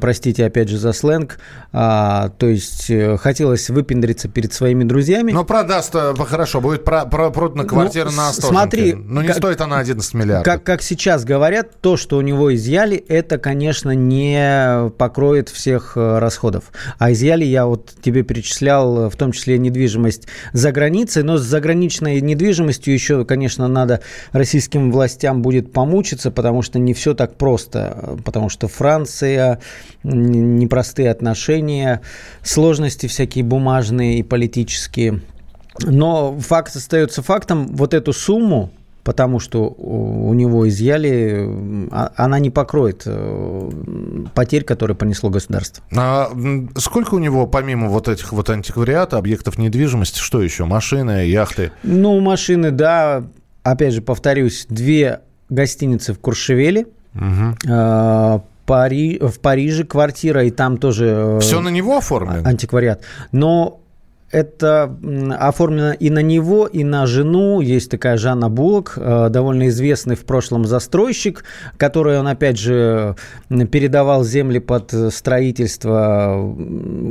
простите 0.00 0.46
опять 0.46 0.68
же 0.68 0.78
за 0.78 0.92
сленг. 0.92 1.38
А, 1.72 2.30
то 2.38 2.46
есть 2.46 2.90
э, 2.90 3.16
хотелось 3.18 3.68
выпендриться 3.70 4.28
перед 4.28 4.52
своими 4.52 4.84
друзьями. 4.84 5.32
Но 5.32 5.44
продаст 5.44 5.94
хорошо, 5.94 6.60
будет 6.60 6.84
про, 6.84 7.04
про, 7.04 7.30
продана 7.30 7.62
ну, 7.62 7.68
квартира 7.68 8.10
ну, 8.10 8.16
на 8.16 8.28
Остоженке. 8.28 8.54
Смотри, 8.54 8.94
но 8.94 9.22
не 9.22 9.28
как, 9.28 9.36
стоит 9.36 9.60
она 9.60 9.78
11 9.78 10.14
миллиардов. 10.14 10.44
Как, 10.44 10.64
как 10.64 10.82
сейчас 10.82 11.24
говорят, 11.24 11.80
то, 11.80 11.96
что 11.96 12.16
у 12.16 12.20
него 12.20 12.54
изъяли, 12.54 12.96
это, 12.96 13.38
конечно, 13.38 13.90
не 13.90 14.90
покроет 14.96 15.48
всех 15.48 15.96
расходов. 15.96 16.64
А 16.98 17.12
изъяли, 17.12 17.44
я 17.44 17.66
вот 17.66 17.92
тебе 18.00 18.22
перечислял 18.28 19.10
в 19.10 19.16
том 19.16 19.32
числе 19.32 19.58
недвижимость 19.58 20.28
за 20.52 20.70
границей, 20.70 21.24
но 21.24 21.38
с 21.38 21.42
заграничной 21.42 22.20
недвижимостью 22.20 22.94
еще, 22.94 23.24
конечно, 23.24 23.66
надо 23.66 24.00
российским 24.30 24.92
властям 24.92 25.42
будет 25.42 25.72
помучиться, 25.72 26.30
потому 26.30 26.62
что 26.62 26.78
не 26.78 26.94
все 26.94 27.14
так 27.14 27.36
просто, 27.36 28.16
потому 28.24 28.48
что 28.48 28.68
Франция, 28.68 29.60
непростые 30.04 31.10
отношения, 31.10 32.02
сложности 32.42 33.08
всякие 33.08 33.42
бумажные 33.42 34.18
и 34.18 34.22
политические. 34.22 35.22
Но 35.80 36.38
факт 36.38 36.76
остается 36.76 37.22
фактом. 37.22 37.68
Вот 37.68 37.94
эту 37.94 38.12
сумму, 38.12 38.70
потому 39.08 39.40
что 39.40 39.70
у 39.70 40.34
него 40.34 40.68
изъяли, 40.68 41.48
а, 41.90 42.12
она 42.16 42.38
не 42.40 42.50
покроет 42.50 43.04
э, 43.06 43.70
потерь, 44.34 44.64
которые 44.64 44.98
понесло 44.98 45.30
государство. 45.30 45.82
А 45.96 46.30
сколько 46.76 47.14
у 47.14 47.18
него, 47.18 47.46
помимо 47.46 47.88
вот 47.88 48.06
этих 48.06 48.34
вот 48.34 48.50
антиквариата, 48.50 49.16
объектов 49.16 49.56
недвижимости, 49.56 50.18
что 50.18 50.42
еще? 50.42 50.66
Машины, 50.66 51.26
яхты? 51.26 51.72
Ну, 51.84 52.20
машины, 52.20 52.70
да. 52.70 53.24
Опять 53.62 53.94
же, 53.94 54.02
повторюсь, 54.02 54.66
две 54.68 55.22
гостиницы 55.48 56.12
в 56.12 56.18
Куршевеле. 56.18 56.88
Угу. 57.14 58.42
Пари, 58.66 59.18
в 59.22 59.40
Париже 59.40 59.84
квартира, 59.84 60.44
и 60.44 60.50
там 60.50 60.76
тоже... 60.76 61.38
Э, 61.38 61.40
Все 61.40 61.62
на 61.62 61.70
него 61.70 61.96
оформлено? 61.96 62.46
Антиквариат. 62.46 63.00
Но 63.32 63.80
это 64.30 64.96
оформлено 65.38 65.92
и 65.92 66.10
на 66.10 66.20
него, 66.20 66.66
и 66.66 66.84
на 66.84 67.06
жену. 67.06 67.60
Есть 67.60 67.90
такая 67.90 68.16
Жанна 68.18 68.48
Булок, 68.50 68.94
э, 68.96 69.28
довольно 69.30 69.68
известный 69.68 70.16
в 70.16 70.24
прошлом 70.24 70.64
застройщик, 70.64 71.44
который 71.76 72.18
он, 72.18 72.28
опять 72.28 72.58
же, 72.58 73.16
передавал 73.48 74.24
земли 74.24 74.58
под 74.58 74.92
строительство 75.12 76.54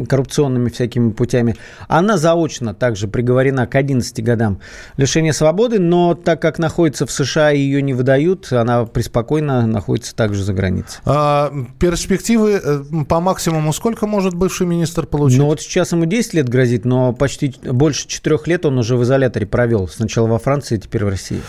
коррупционными 0.07 0.69
всякими 0.69 1.11
путями. 1.11 1.55
Она 1.87 2.17
заочно 2.17 2.73
также 2.73 3.07
приговорена 3.07 3.65
к 3.65 3.75
11 3.75 4.23
годам 4.23 4.59
лишения 4.97 5.33
свободы, 5.33 5.79
но 5.79 6.13
так 6.13 6.41
как 6.41 6.59
находится 6.59 7.05
в 7.05 7.11
США 7.11 7.51
и 7.51 7.59
ее 7.59 7.81
не 7.81 7.93
выдают, 7.93 8.51
она 8.51 8.85
преспокойно 8.85 9.65
находится 9.65 10.15
также 10.15 10.43
за 10.43 10.53
границей. 10.53 10.99
А, 11.05 11.51
перспективы 11.79 12.61
э, 12.63 12.83
по 13.07 13.19
максимуму 13.19 13.73
сколько 13.73 14.05
может 14.05 14.35
бывший 14.35 14.67
министр 14.67 15.05
получить? 15.05 15.39
Ну 15.39 15.45
вот 15.45 15.61
сейчас 15.61 15.91
ему 15.91 16.05
10 16.05 16.33
лет 16.35 16.49
грозит, 16.49 16.85
но 16.85 17.06
почти 17.13 17.53
больше 17.63 18.07
четырех 18.07 18.47
лет 18.47 18.65
он 18.65 18.77
уже 18.77 18.95
в 18.95 19.03
изоляторе 19.03 19.45
провел. 19.45 19.87
Сначала 19.87 20.27
во 20.27 20.39
Франции, 20.39 20.77
теперь 20.77 21.05
в 21.05 21.09
России. 21.09 21.41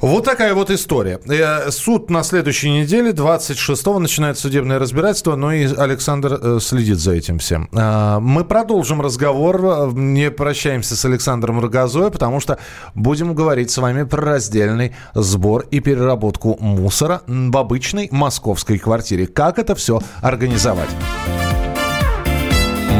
Вот 0.00 0.24
такая 0.24 0.54
вот 0.54 0.70
история. 0.70 1.20
Э, 1.28 1.70
суд 1.70 2.10
на 2.10 2.22
следующей 2.22 2.70
неделе, 2.70 3.12
26-го, 3.12 3.98
начинает 3.98 4.38
судебное 4.38 4.78
разбирательство, 4.78 5.36
но 5.36 5.52
и 5.52 5.66
Александр 5.74 6.38
э, 6.40 6.58
следит 6.60 6.98
за 6.98 7.12
этим 7.12 7.38
всем. 7.38 7.68
А, 7.72 8.20
мы 8.20 8.44
продолжим 8.44 9.00
разговор, 9.00 9.92
не 9.94 10.30
прощаемся 10.30 10.96
с 10.96 11.04
Александром 11.04 11.60
Рогозой, 11.60 12.10
потому 12.10 12.40
что 12.40 12.58
будем 12.94 13.34
говорить 13.34 13.70
с 13.70 13.78
вами 13.78 14.04
про 14.04 14.22
раздельный 14.22 14.94
сбор 15.14 15.66
и 15.70 15.80
переработку 15.80 16.56
мусора 16.60 17.22
в 17.26 17.56
обычной 17.56 18.08
московской 18.10 18.78
квартире. 18.78 19.26
Как 19.26 19.58
это 19.58 19.74
все 19.74 20.00
организовать? 20.20 20.90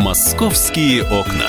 «Московские 0.03 1.03
окна». 1.05 1.49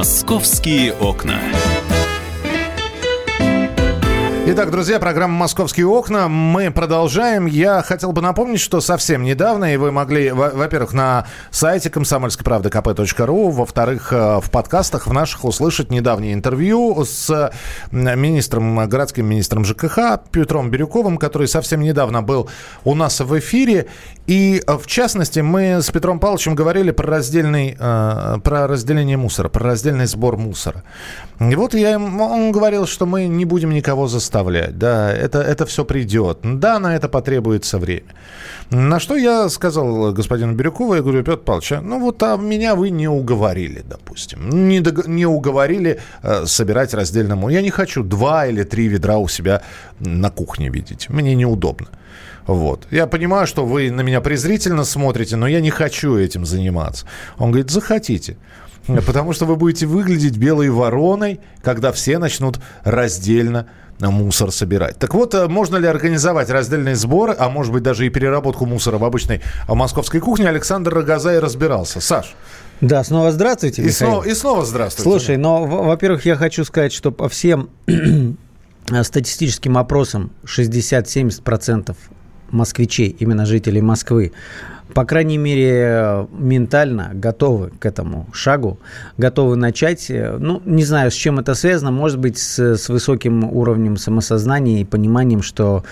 «Московские 0.00 0.94
окна». 0.94 1.38
Итак, 4.52 4.72
друзья, 4.72 4.98
программа 4.98 5.34
«Московские 5.34 5.86
окна». 5.86 6.26
Мы 6.26 6.72
продолжаем. 6.72 7.46
Я 7.46 7.82
хотел 7.82 8.10
бы 8.10 8.20
напомнить, 8.20 8.58
что 8.58 8.80
совсем 8.80 9.22
недавно, 9.22 9.72
и 9.72 9.76
вы 9.76 9.92
могли, 9.92 10.32
во-первых, 10.32 10.92
на 10.92 11.28
сайте 11.52 11.88
комсомольской 11.88 12.44
правды 12.44 12.68
kp.ру, 12.68 13.50
во-вторых, 13.50 14.12
э, 14.12 14.40
в 14.40 14.50
подкастах 14.50 15.06
в 15.06 15.12
наших 15.12 15.44
услышать 15.44 15.92
недавнее 15.92 16.34
интервью 16.34 17.04
с 17.04 17.52
министром, 17.92 18.88
городским 18.88 19.26
министром 19.26 19.64
ЖКХ 19.64 20.18
Петром 20.32 20.68
Бирюковым, 20.68 21.16
который 21.16 21.46
совсем 21.46 21.80
недавно 21.82 22.20
был 22.20 22.50
у 22.82 22.96
нас 22.96 23.20
в 23.20 23.38
эфире. 23.38 23.86
И, 24.26 24.64
в 24.66 24.84
частности, 24.88 25.38
мы 25.38 25.80
с 25.80 25.90
Петром 25.92 26.18
Павловичем 26.18 26.56
говорили 26.56 26.90
про, 26.90 27.06
раздельный, 27.06 27.76
э, 27.78 28.38
про 28.42 28.66
разделение 28.66 29.16
мусора, 29.16 29.48
про 29.48 29.62
раздельный 29.62 30.06
сбор 30.06 30.36
мусора. 30.36 30.82
И 31.38 31.54
вот 31.54 31.74
я, 31.74 32.00
он 32.00 32.50
говорил, 32.50 32.88
что 32.88 33.06
мы 33.06 33.28
не 33.28 33.44
будем 33.44 33.70
никого 33.70 34.08
заставлять. 34.08 34.39
Да, 34.72 35.12
это, 35.12 35.40
это 35.40 35.66
все 35.66 35.84
придет. 35.84 36.38
Да, 36.42 36.78
на 36.78 36.96
это 36.96 37.08
потребуется 37.08 37.78
время. 37.78 38.14
На 38.70 39.00
что 39.00 39.16
я 39.16 39.48
сказал 39.48 40.12
господину 40.12 40.54
Бирюкову, 40.54 40.94
я 40.94 41.02
говорю, 41.02 41.24
Петр 41.24 41.38
Павлович, 41.38 41.72
а, 41.72 41.80
ну 41.80 41.98
вот 41.98 42.22
а 42.22 42.36
меня 42.36 42.74
вы 42.74 42.90
не 42.90 43.08
уговорили, 43.08 43.82
допустим. 43.84 44.48
Не, 44.68 44.80
дог- 44.80 45.06
не 45.06 45.26
уговорили 45.26 46.00
э, 46.22 46.46
собирать 46.46 46.94
раздельному. 46.94 47.50
Я 47.50 47.62
не 47.62 47.70
хочу 47.70 48.02
два 48.02 48.46
или 48.46 48.62
три 48.62 48.88
ведра 48.88 49.18
у 49.18 49.28
себя 49.28 49.62
на 49.98 50.30
кухне 50.30 50.68
видеть. 50.68 51.08
Мне 51.08 51.34
неудобно. 51.34 51.88
Вот. 52.46 52.86
Я 52.90 53.06
понимаю, 53.06 53.46
что 53.46 53.64
вы 53.64 53.90
на 53.90 54.00
меня 54.00 54.20
презрительно 54.20 54.84
смотрите, 54.84 55.36
но 55.36 55.46
я 55.46 55.60
не 55.60 55.70
хочу 55.70 56.16
этим 56.16 56.46
заниматься. 56.46 57.06
Он 57.38 57.50
говорит, 57.50 57.70
захотите. 57.70 58.36
Потому 58.86 59.32
что 59.32 59.46
вы 59.46 59.56
будете 59.56 59.86
выглядеть 59.86 60.36
белой 60.36 60.70
вороной, 60.70 61.40
когда 61.62 61.92
все 61.92 62.18
начнут 62.18 62.60
раздельно 62.82 63.66
мусор 64.00 64.50
собирать. 64.50 64.98
Так 64.98 65.14
вот, 65.14 65.34
э, 65.34 65.48
можно 65.48 65.76
ли 65.76 65.86
организовать 65.86 66.48
раздельный 66.48 66.94
сбор, 66.94 67.36
а 67.38 67.50
может 67.50 67.72
быть 67.72 67.82
даже 67.82 68.06
и 68.06 68.08
переработку 68.08 68.64
мусора 68.64 68.98
в 68.98 69.04
обычной 69.04 69.42
московской 69.68 70.20
кухне, 70.20 70.48
Александр 70.48 70.94
Рогозай 70.94 71.38
разбирался. 71.38 72.00
Саш. 72.00 72.34
Да, 72.80 73.04
снова 73.04 73.30
здравствуйте, 73.30 73.82
и 73.82 73.90
снова, 73.90 74.24
и 74.24 74.32
снова 74.32 74.64
здравствуйте. 74.64 75.10
Слушай, 75.10 75.36
но, 75.36 75.64
во-первых, 75.64 76.24
я 76.24 76.36
хочу 76.36 76.64
сказать, 76.64 76.92
что 76.94 77.12
по 77.12 77.28
всем 77.28 77.68
статистическим 79.02 79.76
опросам 79.76 80.32
60-70% 80.44 81.94
москвичей, 82.50 83.14
именно 83.18 83.44
жителей 83.44 83.82
Москвы, 83.82 84.32
по 84.94 85.04
крайней 85.04 85.38
мере, 85.38 86.26
ментально 86.32 87.10
готовы 87.14 87.70
к 87.78 87.86
этому 87.86 88.28
шагу, 88.32 88.78
готовы 89.16 89.56
начать. 89.56 90.06
Ну, 90.10 90.62
не 90.64 90.84
знаю, 90.84 91.10
с 91.10 91.14
чем 91.14 91.38
это 91.38 91.54
связано. 91.54 91.90
Может 91.90 92.18
быть, 92.18 92.38
с, 92.38 92.58
с 92.58 92.88
высоким 92.88 93.44
уровнем 93.44 93.96
самосознания 93.96 94.80
и 94.80 94.84
пониманием, 94.84 95.42
что 95.42 95.84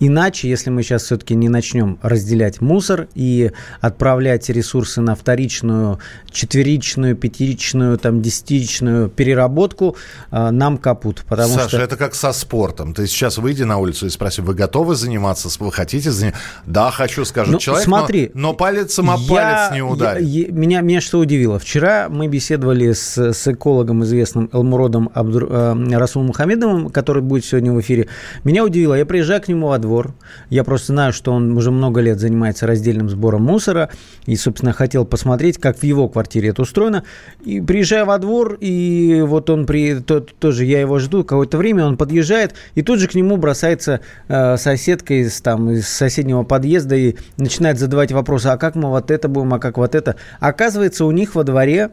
иначе, 0.00 0.48
если 0.48 0.70
мы 0.70 0.82
сейчас 0.82 1.04
все-таки 1.04 1.34
не 1.34 1.48
начнем 1.48 1.98
разделять 2.02 2.60
мусор 2.60 3.08
и 3.14 3.52
отправлять 3.80 4.48
ресурсы 4.48 5.00
на 5.00 5.14
вторичную, 5.14 5.98
четверичную, 6.30 7.16
пятичную, 7.16 7.98
там, 7.98 8.22
десятичную 8.22 9.08
переработку, 9.08 9.96
э, 10.30 10.50
нам 10.50 10.78
капут. 10.78 11.24
Потому 11.28 11.54
Саша, 11.54 11.68
что... 11.68 11.82
это 11.82 11.96
как 11.96 12.14
со 12.14 12.32
спортом. 12.32 12.94
Ты 12.94 13.06
сейчас 13.06 13.38
выйди 13.38 13.62
на 13.62 13.78
улицу 13.78 14.06
и 14.06 14.10
спроси, 14.10 14.42
вы 14.42 14.54
готовы 14.54 14.94
заниматься, 14.94 15.48
вы 15.58 15.72
хотите 15.72 16.10
заниматься? 16.10 16.42
Да, 16.66 16.90
хочу, 16.90 17.24
скажет 17.24 17.52
ну, 17.52 17.58
человек. 17.58 17.84
Смотри, 17.84 18.30
но 18.34 18.41
но 18.42 18.54
палец 18.54 18.92
самопалец 18.92 19.28
я, 19.30 19.70
не 19.72 19.82
ударит. 19.82 20.26
Я, 20.26 20.46
я, 20.46 20.52
меня, 20.52 20.80
меня 20.80 21.00
что 21.00 21.20
удивило. 21.20 21.60
Вчера 21.60 22.08
мы 22.08 22.26
беседовали 22.26 22.92
с, 22.92 23.16
с 23.16 23.46
экологом 23.46 24.02
известным 24.02 24.50
Элмуродом 24.52 25.10
Абдур, 25.14 25.46
э, 25.48 25.96
Расулом 25.96 26.26
Мухамедовым, 26.26 26.90
который 26.90 27.22
будет 27.22 27.44
сегодня 27.44 27.72
в 27.72 27.80
эфире. 27.80 28.08
Меня 28.42 28.64
удивило. 28.64 28.94
Я 28.94 29.06
приезжаю 29.06 29.40
к 29.40 29.46
нему 29.46 29.68
во 29.68 29.78
двор. 29.78 30.12
Я 30.50 30.64
просто 30.64 30.88
знаю, 30.88 31.12
что 31.12 31.32
он 31.32 31.56
уже 31.56 31.70
много 31.70 32.00
лет 32.00 32.18
занимается 32.18 32.66
раздельным 32.66 33.08
сбором 33.08 33.44
мусора. 33.44 33.90
И, 34.26 34.34
собственно, 34.34 34.72
хотел 34.72 35.04
посмотреть, 35.04 35.58
как 35.58 35.78
в 35.78 35.84
его 35.84 36.08
квартире 36.08 36.48
это 36.48 36.62
устроено. 36.62 37.04
И 37.44 37.60
приезжаю 37.60 38.06
во 38.06 38.18
двор, 38.18 38.58
и 38.60 39.22
вот 39.24 39.50
он 39.50 39.66
при, 39.66 40.00
то, 40.00 40.20
тоже, 40.20 40.64
я 40.64 40.80
его 40.80 40.98
жду 40.98 41.22
какое-то 41.22 41.58
время, 41.58 41.86
он 41.86 41.96
подъезжает, 41.96 42.54
и 42.74 42.82
тут 42.82 42.98
же 42.98 43.06
к 43.06 43.14
нему 43.14 43.36
бросается 43.36 44.00
э, 44.26 44.56
соседка 44.56 45.14
из, 45.14 45.40
там, 45.40 45.70
из 45.70 45.86
соседнего 45.86 46.42
подъезда 46.42 46.96
и 46.96 47.14
начинает 47.36 47.78
задавать 47.78 48.10
вопросы 48.10 48.31
вопросы, 48.32 48.46
а 48.46 48.56
как 48.56 48.74
мы 48.74 48.88
вот 48.88 49.10
это 49.10 49.28
будем, 49.28 49.54
а 49.54 49.58
как 49.58 49.76
вот 49.76 49.94
это. 49.94 50.16
Оказывается, 50.40 51.04
у 51.04 51.10
них 51.10 51.34
во 51.34 51.44
дворе 51.44 51.90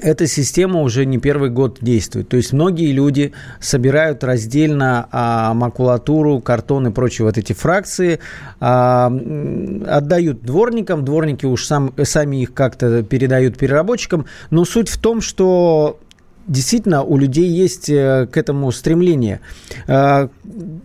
эта 0.00 0.26
система 0.26 0.80
уже 0.80 1.04
не 1.04 1.18
первый 1.18 1.50
год 1.50 1.78
действует. 1.82 2.28
То 2.28 2.38
есть 2.38 2.54
многие 2.54 2.92
люди 2.92 3.32
собирают 3.60 4.24
раздельно 4.24 5.06
а, 5.12 5.52
макулатуру, 5.52 6.40
картон 6.40 6.88
и 6.88 6.90
прочие 6.90 7.26
вот 7.26 7.36
эти 7.36 7.52
фракции, 7.52 8.18
а, 8.58 9.12
отдают 9.86 10.42
дворникам, 10.42 11.04
дворники 11.04 11.44
уж 11.44 11.66
сам, 11.66 11.92
сами 12.04 12.42
их 12.42 12.54
как-то 12.54 13.02
передают 13.02 13.58
переработчикам. 13.58 14.24
Но 14.50 14.64
суть 14.64 14.88
в 14.88 14.98
том, 14.98 15.20
что 15.20 15.98
действительно 16.46 17.02
у 17.02 17.16
людей 17.16 17.48
есть 17.48 17.88
э, 17.88 18.26
к 18.30 18.36
этому 18.36 18.70
стремление. 18.72 19.40
А, 19.86 20.28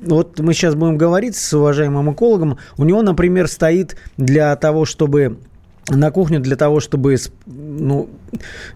вот 0.06 0.40
мы 0.40 0.54
сейчас 0.54 0.76
будем 0.76 0.98
говорить 0.98 1.36
с 1.36 1.54
уважаемым 1.54 2.14
экологом. 2.14 2.58
У 2.78 2.84
него, 2.84 3.02
например, 3.02 3.48
стоит 3.48 3.96
для 4.18 4.56
того, 4.56 4.86
чтобы 4.86 5.38
на 5.89 6.12
кухню 6.12 6.39
для 6.39 6.56
того, 6.56 6.79
чтобы 6.79 7.15
ну, 7.46 8.10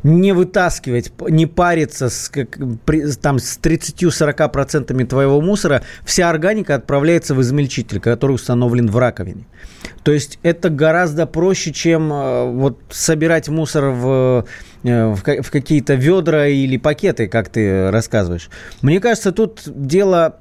не 0.03 0.31
вытаскивать, 0.31 1.11
не 1.29 1.45
париться 1.45 2.09
с, 2.09 2.29
как, 2.29 2.57
при, 2.85 3.11
там, 3.13 3.39
с 3.39 3.59
30-40% 3.61 5.05
твоего 5.05 5.41
мусора, 5.41 5.83
вся 6.05 6.29
органика 6.29 6.75
отправляется 6.75 7.35
в 7.35 7.41
измельчитель, 7.41 7.99
который 7.99 8.33
установлен 8.33 8.89
в 8.89 8.97
раковине. 8.97 9.45
То 10.03 10.11
есть 10.11 10.39
это 10.41 10.69
гораздо 10.69 11.25
проще, 11.25 11.73
чем 11.73 12.11
э, 12.13 12.51
вот 12.51 12.79
собирать 12.89 13.49
мусор 13.49 13.89
в, 13.89 14.45
э, 14.83 15.07
в, 15.13 15.41
в 15.41 15.51
какие-то 15.51 15.95
ведра 15.95 16.47
или 16.47 16.77
пакеты, 16.77 17.27
как 17.27 17.49
ты 17.49 17.91
рассказываешь. 17.91 18.49
Мне 18.81 18.99
кажется, 18.99 19.31
тут 19.31 19.63
дело 19.65 20.37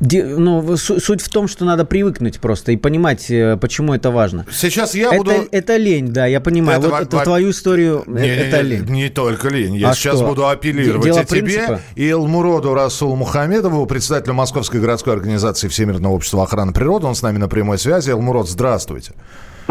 ну, 0.00 0.76
суть 0.76 1.20
в 1.20 1.28
том, 1.28 1.46
что 1.46 1.64
надо 1.64 1.84
привыкнуть 1.84 2.40
просто 2.40 2.72
и 2.72 2.76
понимать, 2.76 3.30
э, 3.30 3.58
почему 3.58 3.94
это 3.94 4.10
важно. 4.10 4.46
Сейчас 4.50 4.94
я 4.94 5.08
это, 5.08 5.16
буду... 5.16 5.32
Это 5.50 5.76
лень, 5.76 6.08
да, 6.08 6.26
я 6.26 6.40
понимаю. 6.40 6.80
Это, 6.80 6.88
вот 6.88 7.02
это 7.02 7.16
во... 7.16 7.24
твою 7.24 7.50
историю, 7.50 8.04
не, 8.06 8.26
это 8.26 8.62
лень. 8.62 8.84
Не 8.86 9.10
только 9.10 9.48
лень. 9.48 9.76
Я 9.76 9.90
а 9.90 9.94
сейчас 9.94 10.16
что? 10.16 10.26
буду 10.26 10.48
апеллировать 10.48 11.04
Дело 11.04 11.20
и 11.20 11.24
тебе, 11.24 11.80
и 11.94 12.08
Элмуроду 12.08 12.74
Расулу 12.74 13.16
Мухамедову, 13.16 13.84
председателю 13.86 14.34
Московской 14.34 14.80
городской 14.80 15.12
организации 15.12 15.68
Всемирного 15.68 16.14
общества 16.14 16.44
охраны 16.44 16.72
природы. 16.72 17.06
Он 17.06 17.14
с 17.14 17.22
нами 17.22 17.38
на 17.38 17.48
прямой 17.48 17.78
связи. 17.78 18.10
Элмурод, 18.10 18.48
здравствуйте. 18.48 19.12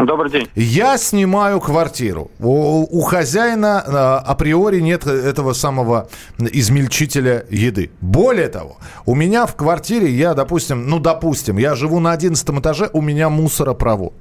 Добрый 0.06 0.30
день. 0.30 0.48
Я 0.54 0.96
снимаю 0.96 1.60
квартиру. 1.60 2.30
У, 2.38 2.98
у 2.98 3.00
хозяина 3.02 3.82
а, 3.86 4.18
априори 4.18 4.80
нет 4.80 5.06
этого 5.06 5.52
самого 5.52 6.08
измельчителя 6.38 7.44
еды. 7.50 7.90
Более 8.00 8.48
того, 8.48 8.78
у 9.04 9.14
меня 9.14 9.46
в 9.46 9.56
квартире, 9.56 10.10
я, 10.10 10.34
допустим, 10.34 10.88
ну, 10.88 11.00
допустим, 11.00 11.58
я 11.58 11.74
живу 11.74 12.00
на 12.00 12.12
11 12.12 12.48
этаже, 12.48 12.88
у 12.92 13.02
меня 13.02 13.28
мусоропровод. 13.28 14.14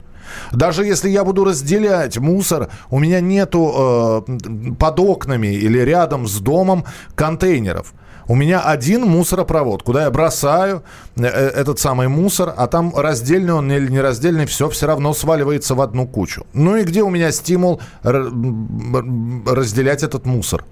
Даже 0.51 0.85
если 0.85 1.09
я 1.09 1.23
буду 1.23 1.43
разделять 1.43 2.17
мусор, 2.17 2.69
у 2.89 2.99
меня 2.99 3.19
нету 3.19 4.25
э, 4.27 4.73
под 4.77 4.99
окнами 4.99 5.47
или 5.47 5.79
рядом 5.79 6.27
с 6.27 6.39
домом 6.39 6.85
контейнеров. 7.15 7.93
У 8.29 8.35
меня 8.35 8.61
один 8.61 9.07
мусоропровод, 9.07 9.81
куда 9.81 10.03
я 10.03 10.11
бросаю 10.11 10.83
э, 11.15 11.23
э, 11.23 11.27
этот 11.27 11.79
самый 11.79 12.09
мусор, 12.09 12.53
а 12.55 12.67
там 12.67 12.95
раздельный 12.95 13.53
он 13.53 13.71
или 13.71 13.91
нераздельный, 13.91 14.45
все 14.45 14.69
все 14.69 14.85
равно 14.85 15.15
сваливается 15.15 15.73
в 15.73 15.81
одну 15.81 16.07
кучу. 16.07 16.45
Ну 16.53 16.75
и 16.75 16.83
где 16.83 17.01
у 17.01 17.09
меня 17.09 17.31
стимул 17.31 17.81
разделять 18.03 20.03
этот 20.03 20.27
мусор? 20.27 20.63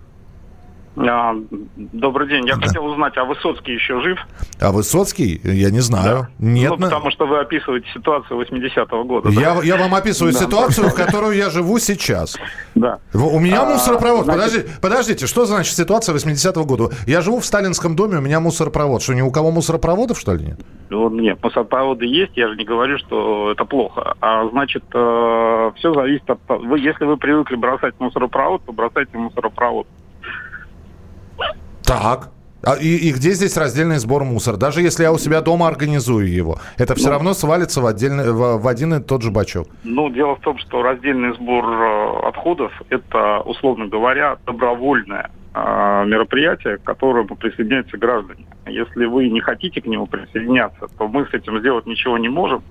А, 0.97 1.35
добрый 1.75 2.27
день. 2.27 2.47
Я 2.47 2.55
да. 2.55 2.65
хотел 2.65 2.85
узнать, 2.85 3.15
а 3.17 3.25
Высоцкий 3.25 3.73
еще 3.73 4.01
жив? 4.01 4.19
А 4.59 4.71
Высоцкий? 4.71 5.39
Я 5.43 5.69
не 5.69 5.79
знаю. 5.79 6.27
Да. 6.39 6.47
Нет. 6.47 6.71
Ну, 6.71 6.77
потому 6.77 7.11
что 7.11 7.27
вы 7.27 7.39
описываете 7.39 7.87
ситуацию 7.93 8.41
80-го 8.41 9.03
года. 9.03 9.29
Я, 9.29 9.55
да? 9.55 9.63
я 9.63 9.77
вам 9.77 9.93
описываю 9.93 10.33
да. 10.33 10.39
ситуацию, 10.39 10.89
в 10.89 10.95
которую 10.95 11.35
я 11.35 11.49
живу 11.49 11.77
сейчас. 11.77 12.37
Да. 12.73 12.99
У 13.13 13.39
меня 13.39 13.61
а, 13.61 13.73
мусоропровод. 13.73 14.25
Подождите, 14.25 14.69
подождите, 14.81 15.27
что 15.27 15.45
значит 15.45 15.75
ситуация 15.75 16.15
80-го 16.15 16.65
года? 16.65 16.89
Я 17.05 17.21
живу 17.21 17.39
в 17.39 17.45
сталинском 17.45 17.95
доме, 17.95 18.17
у 18.17 18.21
меня 18.21 18.39
мусоропровод. 18.39 19.03
Что, 19.03 19.13
ни 19.13 19.21
у 19.21 19.31
кого 19.31 19.51
мусоропроводов, 19.51 20.19
что 20.19 20.33
ли, 20.33 20.45
нет? 20.45 20.59
Нет, 20.89 21.37
мусоропроводы 21.43 22.05
есть, 22.05 22.35
я 22.35 22.47
же 22.47 22.55
не 22.55 22.63
говорю, 22.63 22.97
что 22.97 23.51
это 23.51 23.65
плохо. 23.65 24.15
А 24.21 24.47
значит, 24.49 24.83
э, 24.93 25.71
все 25.75 25.93
зависит 25.93 26.29
от... 26.29 26.39
Вы, 26.47 26.79
если 26.79 27.05
вы 27.05 27.17
привыкли 27.17 27.55
бросать 27.55 27.93
мусоропровод, 27.99 28.63
то 28.65 28.71
бросайте 28.71 29.17
мусоропровод. 29.17 29.85
Так. 31.87 32.31
А, 32.63 32.75
и, 32.75 32.95
и 32.97 33.13
где 33.13 33.31
здесь 33.31 33.55
раздельный 33.55 33.97
сбор 33.97 34.25
мусора? 34.25 34.57
Даже 34.57 34.81
если 34.81 35.03
я 35.03 35.13
у 35.13 35.17
себя 35.17 35.39
дома 35.39 35.67
организую 35.69 36.29
его, 36.29 36.57
это 36.77 36.95
все 36.95 37.05
ну, 37.05 37.11
равно 37.11 37.33
свалится 37.33 37.79
в, 37.79 37.85
отдельный, 37.85 38.33
в, 38.33 38.57
в 38.57 38.67
один 38.67 38.95
и 38.95 38.99
тот 39.01 39.21
же 39.21 39.31
бачок. 39.31 39.69
Ну, 39.85 40.09
дело 40.09 40.35
в 40.35 40.41
том, 40.41 40.57
что 40.57 40.81
раздельный 40.81 41.33
сбор 41.35 41.63
э, 41.63 42.27
отходов– 42.27 42.73
это, 42.89 43.39
условно 43.45 43.87
говоря, 43.87 44.37
добровольное 44.45 45.31
э, 45.53 45.59
мероприятие, 46.07 46.77
к 46.79 46.83
которому 46.83 47.37
присоединяются 47.37 47.97
граждане. 47.97 48.45
Если 48.65 49.05
вы 49.05 49.29
не 49.29 49.39
хотите 49.39 49.79
к 49.79 49.85
нему 49.85 50.07
присоединяться, 50.07 50.87
то 50.97 51.07
мы 51.07 51.25
с 51.27 51.33
этим 51.33 51.59
сделать 51.59 51.85
ничего 51.85 52.17
не 52.17 52.27
можем. 52.27 52.63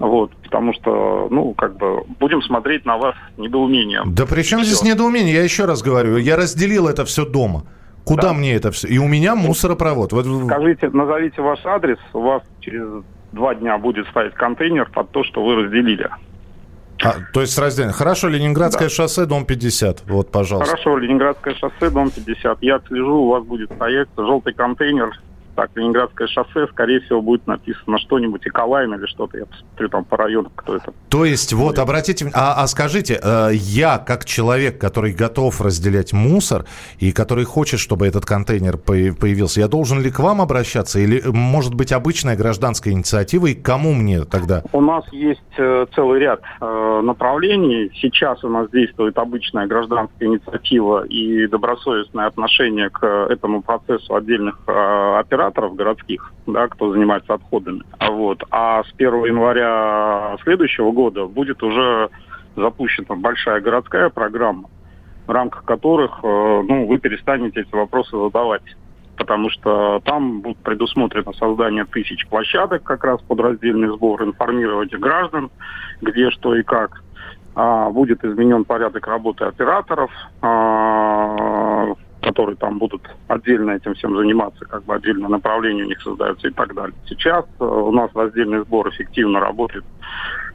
Вот, 0.00 0.32
потому 0.42 0.74
что, 0.74 1.28
ну, 1.30 1.54
как 1.54 1.78
бы, 1.78 2.02
будем 2.20 2.42
смотреть 2.42 2.84
на 2.84 2.98
вас 2.98 3.14
недоумением. 3.38 4.14
Да 4.14 4.26
при 4.26 4.42
чем 4.42 4.64
здесь 4.64 4.82
недоумение? 4.82 5.34
Я 5.34 5.44
еще 5.44 5.64
раз 5.64 5.82
говорю, 5.82 6.18
я 6.18 6.36
разделил 6.36 6.88
это 6.88 7.06
все 7.06 7.24
дома. 7.24 7.64
Куда 8.08 8.28
да. 8.28 8.34
мне 8.34 8.54
это 8.54 8.70
все? 8.70 8.88
И 8.88 8.98
у 8.98 9.06
меня 9.06 9.34
мусоропровод. 9.34 10.12
Скажите, 10.12 10.88
назовите 10.90 11.42
ваш 11.42 11.64
адрес, 11.66 11.98
у 12.14 12.20
вас 12.20 12.42
через 12.60 13.04
два 13.32 13.54
дня 13.54 13.76
будет 13.78 14.08
стоять 14.08 14.34
контейнер 14.34 14.90
под 14.90 15.10
то, 15.10 15.24
что 15.24 15.44
вы 15.44 15.56
разделили. 15.56 16.08
А, 17.04 17.14
то 17.32 17.42
есть 17.42 17.56
раздельно. 17.58 17.92
Хорошо, 17.92 18.28
Ленинградское 18.28 18.88
да. 18.88 18.94
шоссе, 18.94 19.26
дом 19.26 19.44
50. 19.44 20.04
Вот, 20.08 20.32
пожалуйста. 20.32 20.70
Хорошо, 20.70 20.96
Ленинградское 20.96 21.54
шоссе, 21.54 21.90
дом 21.90 22.10
50. 22.10 22.58
Я 22.62 22.76
отслежу, 22.76 23.14
у 23.14 23.28
вас 23.28 23.44
будет 23.44 23.70
стоять 23.72 24.08
желтый 24.16 24.52
контейнер 24.52 25.12
так, 25.58 25.70
Ленинградское 25.74 26.28
шоссе, 26.28 26.68
скорее 26.68 27.00
всего, 27.00 27.20
будет 27.20 27.44
написано 27.48 27.98
что-нибудь 27.98 28.46
Эколайн 28.46 28.94
или 28.94 29.06
что-то. 29.06 29.38
Я 29.38 29.46
посмотрю 29.46 29.88
там 29.88 30.04
по 30.04 30.16
району, 30.16 30.52
кто 30.54 30.76
это. 30.76 30.94
То 31.08 31.24
есть, 31.24 31.52
вот, 31.52 31.80
обратите... 31.80 32.30
А, 32.32 32.62
а 32.62 32.68
скажите, 32.68 33.18
э, 33.20 33.48
я, 33.54 33.98
как 33.98 34.24
человек, 34.24 34.80
который 34.80 35.12
готов 35.12 35.60
разделять 35.60 36.12
мусор 36.12 36.64
и 37.00 37.10
который 37.10 37.44
хочет, 37.44 37.80
чтобы 37.80 38.06
этот 38.06 38.24
контейнер 38.24 38.76
появился, 38.78 39.58
я 39.58 39.66
должен 39.66 40.00
ли 40.00 40.12
к 40.12 40.20
вам 40.20 40.40
обращаться? 40.40 41.00
Или, 41.00 41.22
может 41.26 41.74
быть, 41.74 41.90
обычная 41.90 42.36
гражданская 42.36 42.94
инициатива? 42.94 43.48
И 43.48 43.54
кому 43.54 43.94
мне 43.94 44.22
тогда? 44.26 44.62
У 44.72 44.80
нас 44.80 45.12
есть 45.12 45.40
э, 45.56 45.86
целый 45.92 46.20
ряд 46.20 46.40
э, 46.60 47.00
направлений. 47.02 47.90
Сейчас 48.00 48.44
у 48.44 48.48
нас 48.48 48.70
действует 48.70 49.18
обычная 49.18 49.66
гражданская 49.66 50.28
инициатива 50.28 51.04
и 51.04 51.48
добросовестное 51.48 52.26
отношение 52.26 52.90
к 52.90 53.04
этому 53.04 53.60
процессу 53.60 54.14
отдельных 54.14 54.56
операторов 54.68 55.47
операторов 55.48 55.76
городских, 55.76 56.32
да, 56.46 56.68
кто 56.68 56.92
занимается 56.92 57.34
отходами. 57.34 57.82
А 57.98 58.10
Вот. 58.10 58.42
А 58.50 58.82
с 58.84 58.92
1 58.96 59.24
января 59.24 60.36
следующего 60.42 60.92
года 60.92 61.26
будет 61.26 61.62
уже 61.62 62.10
запущена 62.56 63.16
большая 63.16 63.60
городская 63.60 64.08
программа, 64.10 64.68
в 65.26 65.30
рамках 65.30 65.64
которых 65.64 66.20
э, 66.22 66.26
ну, 66.26 66.86
вы 66.86 66.98
перестанете 66.98 67.60
эти 67.60 67.74
вопросы 67.74 68.16
задавать. 68.16 68.62
Потому 69.16 69.50
что 69.50 70.00
там 70.04 70.42
будет 70.42 70.58
предусмотрено 70.58 71.32
создание 71.32 71.84
тысяч 71.84 72.26
площадок 72.28 72.84
как 72.84 73.02
раз 73.02 73.20
под 73.22 73.40
раздельный 73.40 73.88
сбор, 73.88 74.22
информировать 74.22 74.92
граждан, 74.92 75.50
где, 76.00 76.30
что 76.30 76.54
и 76.54 76.62
как. 76.62 77.02
А, 77.60 77.90
будет 77.90 78.24
изменен 78.24 78.64
порядок 78.64 79.08
работы 79.08 79.44
операторов, 79.44 80.12
а, 80.40 81.67
которые 82.28 82.56
там 82.56 82.78
будут 82.78 83.02
отдельно 83.28 83.70
этим 83.72 83.94
всем 83.94 84.14
заниматься, 84.16 84.64
как 84.66 84.84
бы 84.84 84.94
отдельное 84.94 85.28
направление 85.28 85.84
у 85.84 85.88
них 85.88 86.00
создается 86.02 86.48
и 86.48 86.50
так 86.50 86.74
далее. 86.74 86.94
Сейчас 87.08 87.44
э, 87.58 87.64
у 87.64 87.90
нас 87.90 88.10
раздельный 88.14 88.60
сбор 88.60 88.88
эффективно 88.90 89.40
работает 89.40 89.84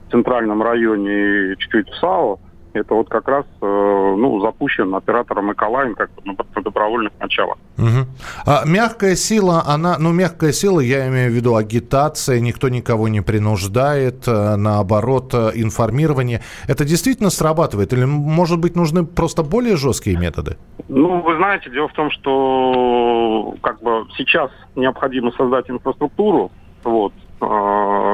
в 0.07 0.11
центральном 0.11 0.61
районе 0.61 1.55
чуть-чуть 1.57 1.89
в 1.89 1.95
САО, 1.95 2.39
это 2.73 2.93
вот 2.93 3.09
как 3.09 3.27
раз 3.27 3.45
э, 3.61 3.65
ну, 3.65 4.39
запущен 4.41 4.93
оператором 4.95 5.51
Эколайн 5.53 5.95
как 5.95 6.11
бы 6.13 6.21
на 6.25 6.61
добровольных 6.61 7.13
началах. 7.19 7.57
Угу. 7.77 8.07
А 8.45 8.65
мягкая 8.65 9.15
сила, 9.15 9.63
она, 9.65 9.97
ну, 9.99 10.11
мягкая 10.11 10.51
сила, 10.51 10.79
я 10.79 11.07
имею 11.07 11.31
в 11.31 11.33
виду 11.33 11.55
агитация, 11.55 12.39
никто 12.39 12.69
никого 12.69 13.07
не 13.07 13.21
принуждает, 13.21 14.27
э, 14.27 14.55
наоборот, 14.55 15.33
э, 15.33 15.51
информирование. 15.55 16.41
Это 16.67 16.85
действительно 16.85 17.29
срабатывает? 17.29 17.93
Или, 17.93 18.05
может 18.05 18.59
быть, 18.59 18.75
нужны 18.75 19.05
просто 19.05 19.43
более 19.43 19.77
жесткие 19.77 20.17
методы? 20.17 20.57
Ну, 20.87 21.21
вы 21.21 21.35
знаете, 21.37 21.69
дело 21.69 21.87
в 21.87 21.93
том, 21.93 22.11
что 22.11 23.55
как 23.61 23.81
бы 23.81 24.05
сейчас 24.17 24.51
необходимо 24.75 25.31
создать 25.31 25.69
инфраструктуру, 25.69 26.51
вот, 26.83 27.13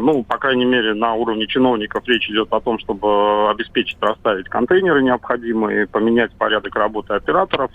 ну, 0.02 0.24
по 0.24 0.38
крайней 0.38 0.66
мере, 0.66 0.94
на 0.94 1.14
уровне 1.14 1.48
чиновников 1.48 2.04
речь 2.08 2.30
идет 2.30 2.52
о 2.52 2.60
том, 2.60 2.80
чтобы 2.80 3.50
обеспечить 3.50 3.98
расставить 4.02 4.50
контейнеры 4.50 5.04
необходимые, 5.04 5.88
поменять 5.88 6.32
порядок 6.38 6.76
работы 6.76 7.14
операторов. 7.14 7.72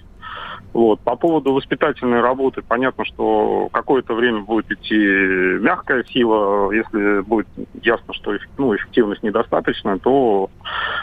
Вот. 0.74 0.98
По 1.00 1.14
поводу 1.14 1.54
воспитательной 1.54 2.20
работы, 2.20 2.60
понятно, 2.60 3.04
что 3.04 3.68
какое-то 3.72 4.12
время 4.12 4.40
будет 4.40 4.70
идти 4.72 4.96
мягкая 4.96 6.02
сила. 6.02 6.72
Если 6.72 7.20
будет 7.20 7.46
ясно, 7.80 8.12
что 8.12 8.34
ну, 8.58 8.74
эффективность 8.74 9.22
недостаточная, 9.22 9.98
то 9.98 10.50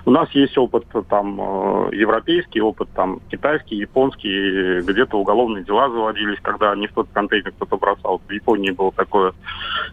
У 0.04 0.12
нас 0.12 0.30
есть 0.32 0.58
опыт 0.58 0.86
там 1.08 1.40
э, 1.40 1.96
европейский, 1.96 2.60
опыт 2.60 2.90
там 2.94 3.22
китайский, 3.30 3.78
японский, 3.78 4.82
где-то 4.82 5.18
уголовные 5.18 5.64
дела 5.64 5.90
заводились, 5.90 6.40
когда 6.42 6.76
не 6.76 6.88
в 6.88 6.94
тот 6.94 7.08
контейнер 7.14 7.52
кто-то 7.52 7.78
бросал. 7.78 8.22
В 8.28 8.32
Японии 8.32 8.72
было 8.72 8.92
такое. 8.92 9.34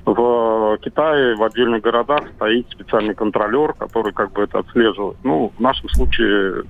В 0.05 0.79
Китае 0.79 1.37
в 1.37 1.43
отдельных 1.45 1.83
городах 1.83 2.23
стоит 2.35 2.67
специальный 2.71 3.15
контролер, 3.15 3.75
который 3.75 4.13
как 4.13 4.33
бы 4.33 4.43
это 4.43 4.59
отслеживает. 4.59 5.19
Ну, 5.23 5.53
в 5.57 5.61
нашем 5.61 5.89
случае 5.91 6.65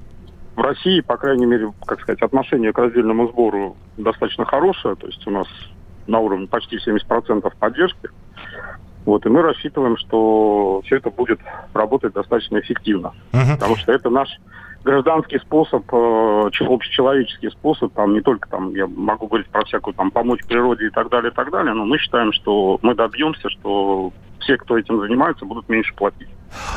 в 0.58 0.60
России, 0.60 1.00
по 1.00 1.16
крайней 1.16 1.46
мере, 1.46 1.72
как 1.86 2.00
сказать, 2.00 2.20
отношение 2.20 2.72
к 2.72 2.78
раздельному 2.78 3.28
сбору 3.28 3.76
достаточно 3.96 4.44
хорошее. 4.44 4.96
То 4.96 5.06
есть 5.06 5.24
у 5.26 5.30
нас 5.30 5.46
на 6.08 6.18
уровне 6.18 6.48
почти 6.48 6.78
70% 6.78 7.52
поддержки. 7.60 8.10
Вот, 9.06 9.24
и 9.24 9.28
мы 9.28 9.40
рассчитываем, 9.42 9.96
что 9.96 10.82
все 10.84 10.96
это 10.96 11.10
будет 11.10 11.38
работать 11.74 12.12
достаточно 12.12 12.58
эффективно. 12.58 13.14
Uh-huh. 13.32 13.54
Потому 13.54 13.76
что 13.76 13.92
это 13.92 14.10
наш 14.10 14.28
гражданский 14.84 15.38
способ, 15.38 15.84
э, 15.92 16.50
общечеловеческий 16.60 17.50
способ, 17.52 17.92
там 17.94 18.14
не 18.14 18.20
только 18.20 18.48
там, 18.48 18.74
я 18.74 18.88
могу 18.88 19.28
говорить 19.28 19.48
про 19.48 19.64
всякую 19.64 19.94
там 19.94 20.10
помочь 20.10 20.44
природе 20.46 20.88
и 20.88 20.90
так 20.90 21.08
далее, 21.08 21.30
и 21.30 21.34
так 21.34 21.50
далее, 21.52 21.72
но 21.72 21.84
мы 21.84 21.98
считаем, 21.98 22.32
что 22.32 22.78
мы 22.82 22.94
добьемся, 22.94 23.48
что 23.48 24.12
все, 24.40 24.56
кто 24.56 24.78
этим 24.78 25.00
занимается, 25.00 25.44
будут 25.44 25.68
меньше 25.68 25.94
платить. 25.94 26.28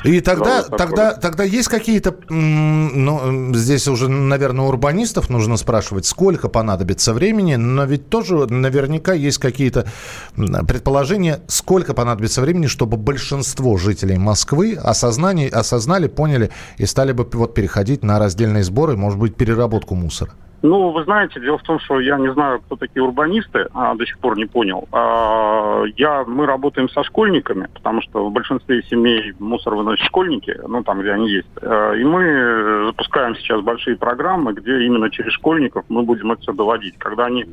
И 0.03 0.19
тогда, 0.19 0.63
да, 0.63 0.77
тогда, 0.77 1.13
тогда 1.13 1.43
есть 1.43 1.69
какие-то, 1.69 2.15
ну, 2.29 3.53
здесь 3.53 3.87
уже, 3.87 4.09
наверное, 4.09 4.65
урбанистов 4.65 5.29
нужно 5.29 5.57
спрашивать, 5.57 6.05
сколько 6.05 6.49
понадобится 6.49 7.13
времени, 7.13 7.55
но 7.55 7.85
ведь 7.85 8.09
тоже 8.09 8.47
наверняка 8.51 9.13
есть 9.13 9.37
какие-то 9.37 9.87
предположения, 10.35 11.41
сколько 11.47 11.93
понадобится 11.93 12.41
времени, 12.41 12.67
чтобы 12.67 12.97
большинство 12.97 13.77
жителей 13.77 14.17
Москвы 14.17 14.75
осознали, 14.75 15.47
осознали, 15.47 16.07
поняли 16.07 16.51
и 16.77 16.85
стали 16.85 17.13
бы 17.13 17.27
вот 17.31 17.53
переходить 17.53 18.03
на 18.03 18.19
раздельные 18.19 18.63
сборы, 18.63 18.97
может 18.97 19.19
быть, 19.19 19.35
переработку 19.35 19.95
мусора. 19.95 20.31
Ну, 20.63 20.91
вы 20.91 21.03
знаете, 21.05 21.39
дело 21.39 21.57
в 21.57 21.63
том, 21.63 21.79
что 21.79 21.99
я 21.99 22.17
не 22.19 22.31
знаю, 22.33 22.61
кто 22.61 22.75
такие 22.75 23.01
урбанисты, 23.01 23.67
а 23.73 23.95
до 23.95 24.05
сих 24.05 24.19
пор 24.19 24.37
не 24.37 24.45
понял. 24.45 24.87
А, 24.91 25.83
я, 25.97 26.23
мы 26.25 26.45
работаем 26.45 26.87
со 26.89 27.03
школьниками, 27.03 27.67
потому 27.73 28.01
что 28.03 28.29
в 28.29 28.31
большинстве 28.31 28.83
семей 28.83 29.33
мусор 29.39 29.73
выносят 29.73 30.05
школьники, 30.05 30.55
ну, 30.67 30.83
там, 30.83 31.01
где 31.01 31.13
они 31.13 31.31
есть. 31.31 31.49
А, 31.63 31.93
и 31.93 32.03
мы 32.03 32.85
запускаем 32.85 33.35
сейчас 33.37 33.61
большие 33.61 33.97
программы, 33.97 34.53
где 34.53 34.83
именно 34.83 35.09
через 35.09 35.33
школьников 35.33 35.83
мы 35.89 36.03
будем 36.03 36.31
это 36.31 36.41
все 36.41 36.53
доводить. 36.53 36.95
Когда 36.99 37.25
они 37.25 37.47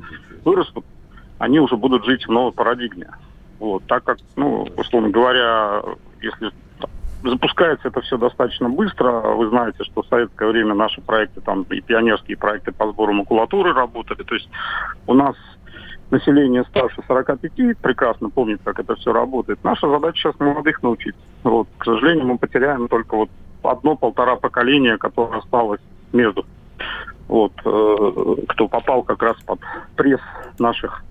вырастут, 0.45 0.85
они 1.39 1.61
уже 1.61 1.77
будут 1.77 2.05
жить 2.05 2.27
в 2.27 2.31
новой 2.31 2.53
парадигме. 2.53 3.09
Вот, 3.59 3.85
так 3.87 4.05
как, 4.05 4.19
ну, 4.37 4.69
условно 4.77 5.09
говоря, 5.09 5.83
если 6.21 6.53
запускается 7.23 7.89
это 7.89 8.01
все 8.01 8.17
достаточно 8.17 8.69
быстро. 8.69 9.21
Вы 9.35 9.49
знаете, 9.49 9.85
что 9.85 10.03
в 10.03 10.07
советское 10.07 10.49
время 10.49 10.75
наши 10.75 11.01
проекты, 11.01 11.41
там 11.41 11.63
и 11.63 11.81
пионерские 11.81 12.37
проекты 12.37 12.73
по 12.73 12.91
сбору 12.91 13.13
макулатуры 13.13 13.73
работали. 13.73 14.23
То 14.23 14.35
есть 14.35 14.49
у 15.07 15.15
нас 15.15 15.37
население 16.11 16.65
старше 16.65 17.03
45 17.07 17.79
прекрасно 17.79 18.31
помнит, 18.31 18.61
как 18.65 18.79
это 18.79 18.95
все 18.97 19.13
работает. 19.13 19.63
Наша 19.65 19.89
задача 19.89 20.19
сейчас 20.19 20.41
молодых 20.41 20.83
научить. 20.83 21.17
Вот, 21.43 21.69
к 21.79 21.85
сожалению, 21.85 22.27
мы 22.27 22.39
потеряем 22.39 22.89
только 22.89 23.17
вот 23.17 23.31
одно-полтора 23.63 24.37
поколения, 24.37 24.97
которое 24.97 25.39
осталось 25.39 25.81
между. 26.13 26.47
Вот, 27.27 27.53
э, 27.65 28.37
кто 28.49 28.69
попал 28.69 29.03
как 29.03 29.23
раз 29.23 29.37
под 29.43 29.61
пресс 29.97 30.21
наших 30.59 31.05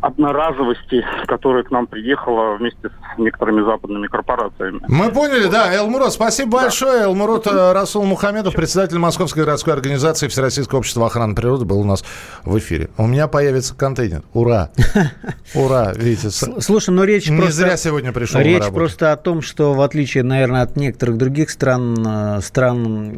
одноразовости, 0.00 1.04
которая 1.26 1.64
к 1.64 1.70
нам 1.70 1.86
приехала 1.86 2.56
вместе 2.56 2.88
с 2.88 3.18
некоторыми 3.18 3.64
западными 3.64 4.06
корпорациями. 4.06 4.80
Мы 4.88 5.10
поняли, 5.10 5.48
да. 5.48 5.74
Элмурод, 5.74 6.12
спасибо 6.12 6.52
да. 6.52 6.62
большое. 6.64 7.02
Элмурод 7.02 7.46
э, 7.46 7.72
Расул 7.72 8.04
Мухамедов, 8.04 8.54
председатель 8.54 8.98
Московской 8.98 9.44
городской 9.44 9.74
организации 9.74 10.28
Всероссийского 10.28 10.78
общества 10.78 11.06
охраны 11.06 11.34
природы, 11.34 11.64
был 11.64 11.80
у 11.80 11.84
нас 11.84 12.04
в 12.44 12.56
эфире. 12.58 12.90
У 12.96 13.06
меня 13.06 13.28
появится 13.28 13.74
контейнер. 13.74 14.22
Ура! 14.32 14.70
Ура, 15.54 15.92
видите. 15.94 16.30
Слушай, 16.30 16.90
но 16.90 17.04
речь 17.04 17.28
Не 17.28 17.38
просто... 17.38 17.54
зря 17.54 17.76
сегодня 17.76 18.12
пришел 18.12 18.40
Речь 18.40 18.66
просто 18.72 19.12
о 19.12 19.16
том, 19.16 19.42
что 19.42 19.74
в 19.74 19.80
отличие, 19.80 20.22
наверное, 20.22 20.62
от 20.62 20.76
некоторых 20.76 21.16
других 21.16 21.50
стран, 21.50 21.96
э, 22.06 22.40
стран 22.42 23.12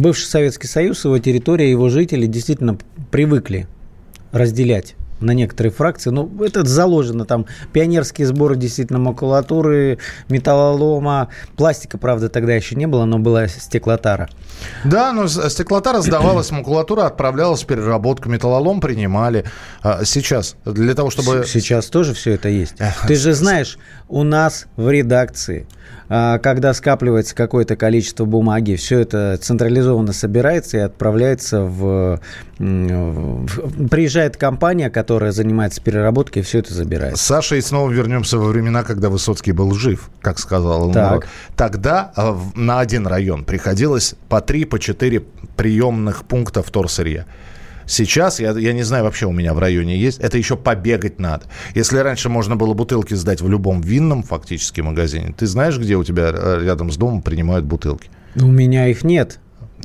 бывший 0.00 0.24
Советский 0.24 0.68
Союз, 0.68 1.04
его 1.04 1.18
территория, 1.18 1.70
его 1.70 1.88
жители 1.88 2.26
действительно 2.26 2.78
привыкли 3.10 3.66
разделять 4.30 4.96
на 5.22 5.32
некоторые 5.32 5.72
фракции. 5.72 6.10
Ну, 6.10 6.30
это 6.42 6.66
заложено 6.66 7.24
там. 7.24 7.46
Пионерские 7.72 8.26
сборы 8.26 8.56
действительно 8.56 8.98
макулатуры, 8.98 9.98
металлолома. 10.28 11.28
Пластика, 11.56 11.98
правда, 11.98 12.28
тогда 12.28 12.54
еще 12.54 12.74
не 12.74 12.86
было, 12.86 13.04
но 13.04 13.18
была 13.18 13.48
стеклотара. 13.48 14.28
Да, 14.84 15.12
но 15.12 15.28
стеклотара 15.28 16.00
сдавалась, 16.00 16.50
макулатура 16.50 17.06
отправлялась 17.06 17.62
в 17.62 17.66
переработку, 17.66 18.28
металлолом 18.28 18.80
принимали. 18.80 19.44
А 19.82 20.04
сейчас 20.04 20.56
для 20.64 20.94
того, 20.94 21.10
чтобы... 21.10 21.44
Сейчас 21.46 21.86
тоже 21.86 22.14
все 22.14 22.32
это 22.32 22.48
есть. 22.48 22.74
Ты 23.06 23.14
же 23.16 23.32
знаешь, 23.32 23.78
у 24.08 24.22
нас 24.22 24.66
в 24.76 24.90
редакции 24.90 25.66
когда 26.12 26.74
скапливается 26.74 27.34
какое-то 27.34 27.74
количество 27.74 28.26
бумаги, 28.26 28.74
все 28.76 28.98
это 28.98 29.38
централизованно 29.40 30.12
собирается 30.12 30.76
и 30.76 30.80
отправляется 30.80 31.62
в... 31.62 32.20
Приезжает 32.58 34.36
компания, 34.36 34.90
которая 34.90 35.32
занимается 35.32 35.80
переработкой, 35.80 36.42
и 36.42 36.44
все 36.44 36.58
это 36.58 36.74
забирает. 36.74 37.16
Саша, 37.16 37.56
и 37.56 37.60
снова 37.62 37.90
вернемся 37.90 38.36
во 38.36 38.44
времена, 38.48 38.82
когда 38.82 39.08
Высоцкий 39.08 39.52
был 39.52 39.72
жив, 39.72 40.10
как 40.20 40.38
сказал 40.38 40.92
так. 40.92 41.28
Тогда 41.56 42.12
а, 42.14 42.38
на 42.54 42.80
один 42.80 43.06
район 43.06 43.44
приходилось 43.44 44.14
по 44.28 44.40
три, 44.40 44.64
по 44.66 44.78
четыре 44.78 45.22
приемных 45.56 46.24
пункта 46.24 46.62
вторсырья. 46.62 47.26
Сейчас, 47.86 48.40
я, 48.40 48.52
я 48.52 48.72
не 48.72 48.82
знаю, 48.82 49.04
вообще 49.04 49.26
у 49.26 49.32
меня 49.32 49.54
в 49.54 49.58
районе 49.58 49.96
есть, 49.96 50.18
это 50.18 50.38
еще 50.38 50.56
побегать 50.56 51.18
надо. 51.18 51.44
Если 51.74 51.98
раньше 51.98 52.28
можно 52.28 52.56
было 52.56 52.74
бутылки 52.74 53.14
сдать 53.14 53.40
в 53.40 53.48
любом 53.48 53.80
винном 53.80 54.22
фактически 54.22 54.80
магазине, 54.80 55.34
ты 55.36 55.46
знаешь, 55.46 55.78
где 55.78 55.96
у 55.96 56.04
тебя 56.04 56.30
э, 56.34 56.60
рядом 56.64 56.90
с 56.90 56.96
домом 56.96 57.22
принимают 57.22 57.64
бутылки? 57.64 58.10
У 58.34 58.46
меня 58.46 58.88
их 58.88 59.04
нет. 59.04 59.38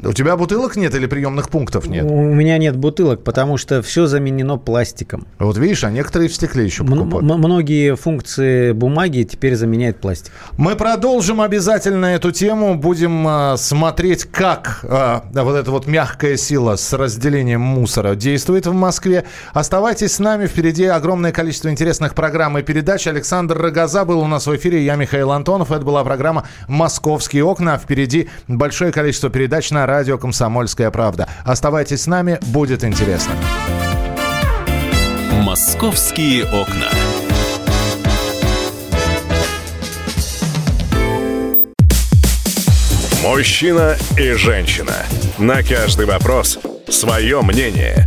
У 0.03 0.13
тебя 0.13 0.37
бутылок 0.37 0.75
нет 0.75 0.93
или 0.95 1.05
приемных 1.07 1.49
пунктов 1.49 1.87
нет? 1.87 2.03
У 2.03 2.33
меня 2.33 2.57
нет 2.57 2.75
бутылок, 2.77 3.23
потому 3.23 3.57
что 3.57 3.81
все 3.81 4.05
заменено 4.05 4.57
пластиком. 4.57 5.25
Вот 5.39 5.57
видишь, 5.57 5.83
а 5.83 5.89
некоторые 5.89 6.29
в 6.29 6.35
стекле 6.35 6.65
еще 6.65 6.83
покупают. 6.83 7.29
М- 7.29 7.39
многие 7.39 7.95
функции 7.95 8.73
бумаги 8.73 9.23
теперь 9.23 9.55
заменяет 9.55 9.99
пластик. 9.99 10.31
Мы 10.57 10.75
продолжим 10.75 11.41
обязательно 11.41 12.05
эту 12.07 12.31
тему. 12.31 12.75
Будем 12.75 13.27
э, 13.27 13.57
смотреть, 13.57 14.25
как 14.25 14.81
э, 14.83 15.21
вот 15.33 15.55
эта 15.55 15.71
вот 15.71 15.87
мягкая 15.87 16.37
сила 16.37 16.75
с 16.75 16.93
разделением 16.93 17.61
мусора 17.61 18.13
действует 18.15 18.67
в 18.67 18.73
Москве. 18.73 19.23
Оставайтесь 19.53 20.13
с 20.13 20.19
нами. 20.19 20.45
Впереди 20.45 20.85
огромное 20.85 21.31
количество 21.31 21.69
интересных 21.69 22.13
программ 22.13 22.57
и 22.57 22.61
передач. 22.61 23.07
Александр 23.07 23.57
Рогоза 23.57 24.05
был 24.05 24.19
у 24.19 24.27
нас 24.27 24.45
в 24.45 24.55
эфире. 24.55 24.85
Я 24.85 24.95
Михаил 24.95 25.31
Антонов. 25.31 25.71
Это 25.71 25.83
была 25.83 26.03
программа 26.03 26.43
«Московские 26.67 27.43
окна». 27.43 27.77
Впереди 27.77 28.29
большое 28.47 28.91
количество 28.91 29.29
передач 29.31 29.71
на 29.71 29.86
радио 29.87 30.17
«Комсомольская 30.17 30.91
правда». 30.91 31.27
Оставайтесь 31.43 32.03
с 32.03 32.07
нами, 32.07 32.37
будет 32.47 32.83
интересно. 32.83 33.33
«Московские 35.31 36.43
окна». 36.45 36.89
Мужчина 43.23 43.95
и 44.17 44.31
женщина. 44.33 44.93
На 45.37 45.63
каждый 45.63 46.05
вопрос 46.05 46.59
свое 46.89 47.41
мнение. 47.41 48.06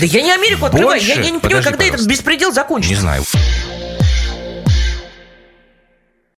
Да 0.00 0.06
я 0.06 0.22
не 0.22 0.32
Америку 0.32 0.64
открываю. 0.64 1.00
Я, 1.00 1.14
я 1.14 1.30
не 1.30 1.38
понимаю, 1.38 1.40
Подожди, 1.42 1.64
когда 1.64 1.76
пожалуйста. 1.76 1.96
этот 1.96 2.06
беспредел 2.06 2.52
закончится. 2.52 2.94
Не 2.94 3.00
знаю. 3.00 3.24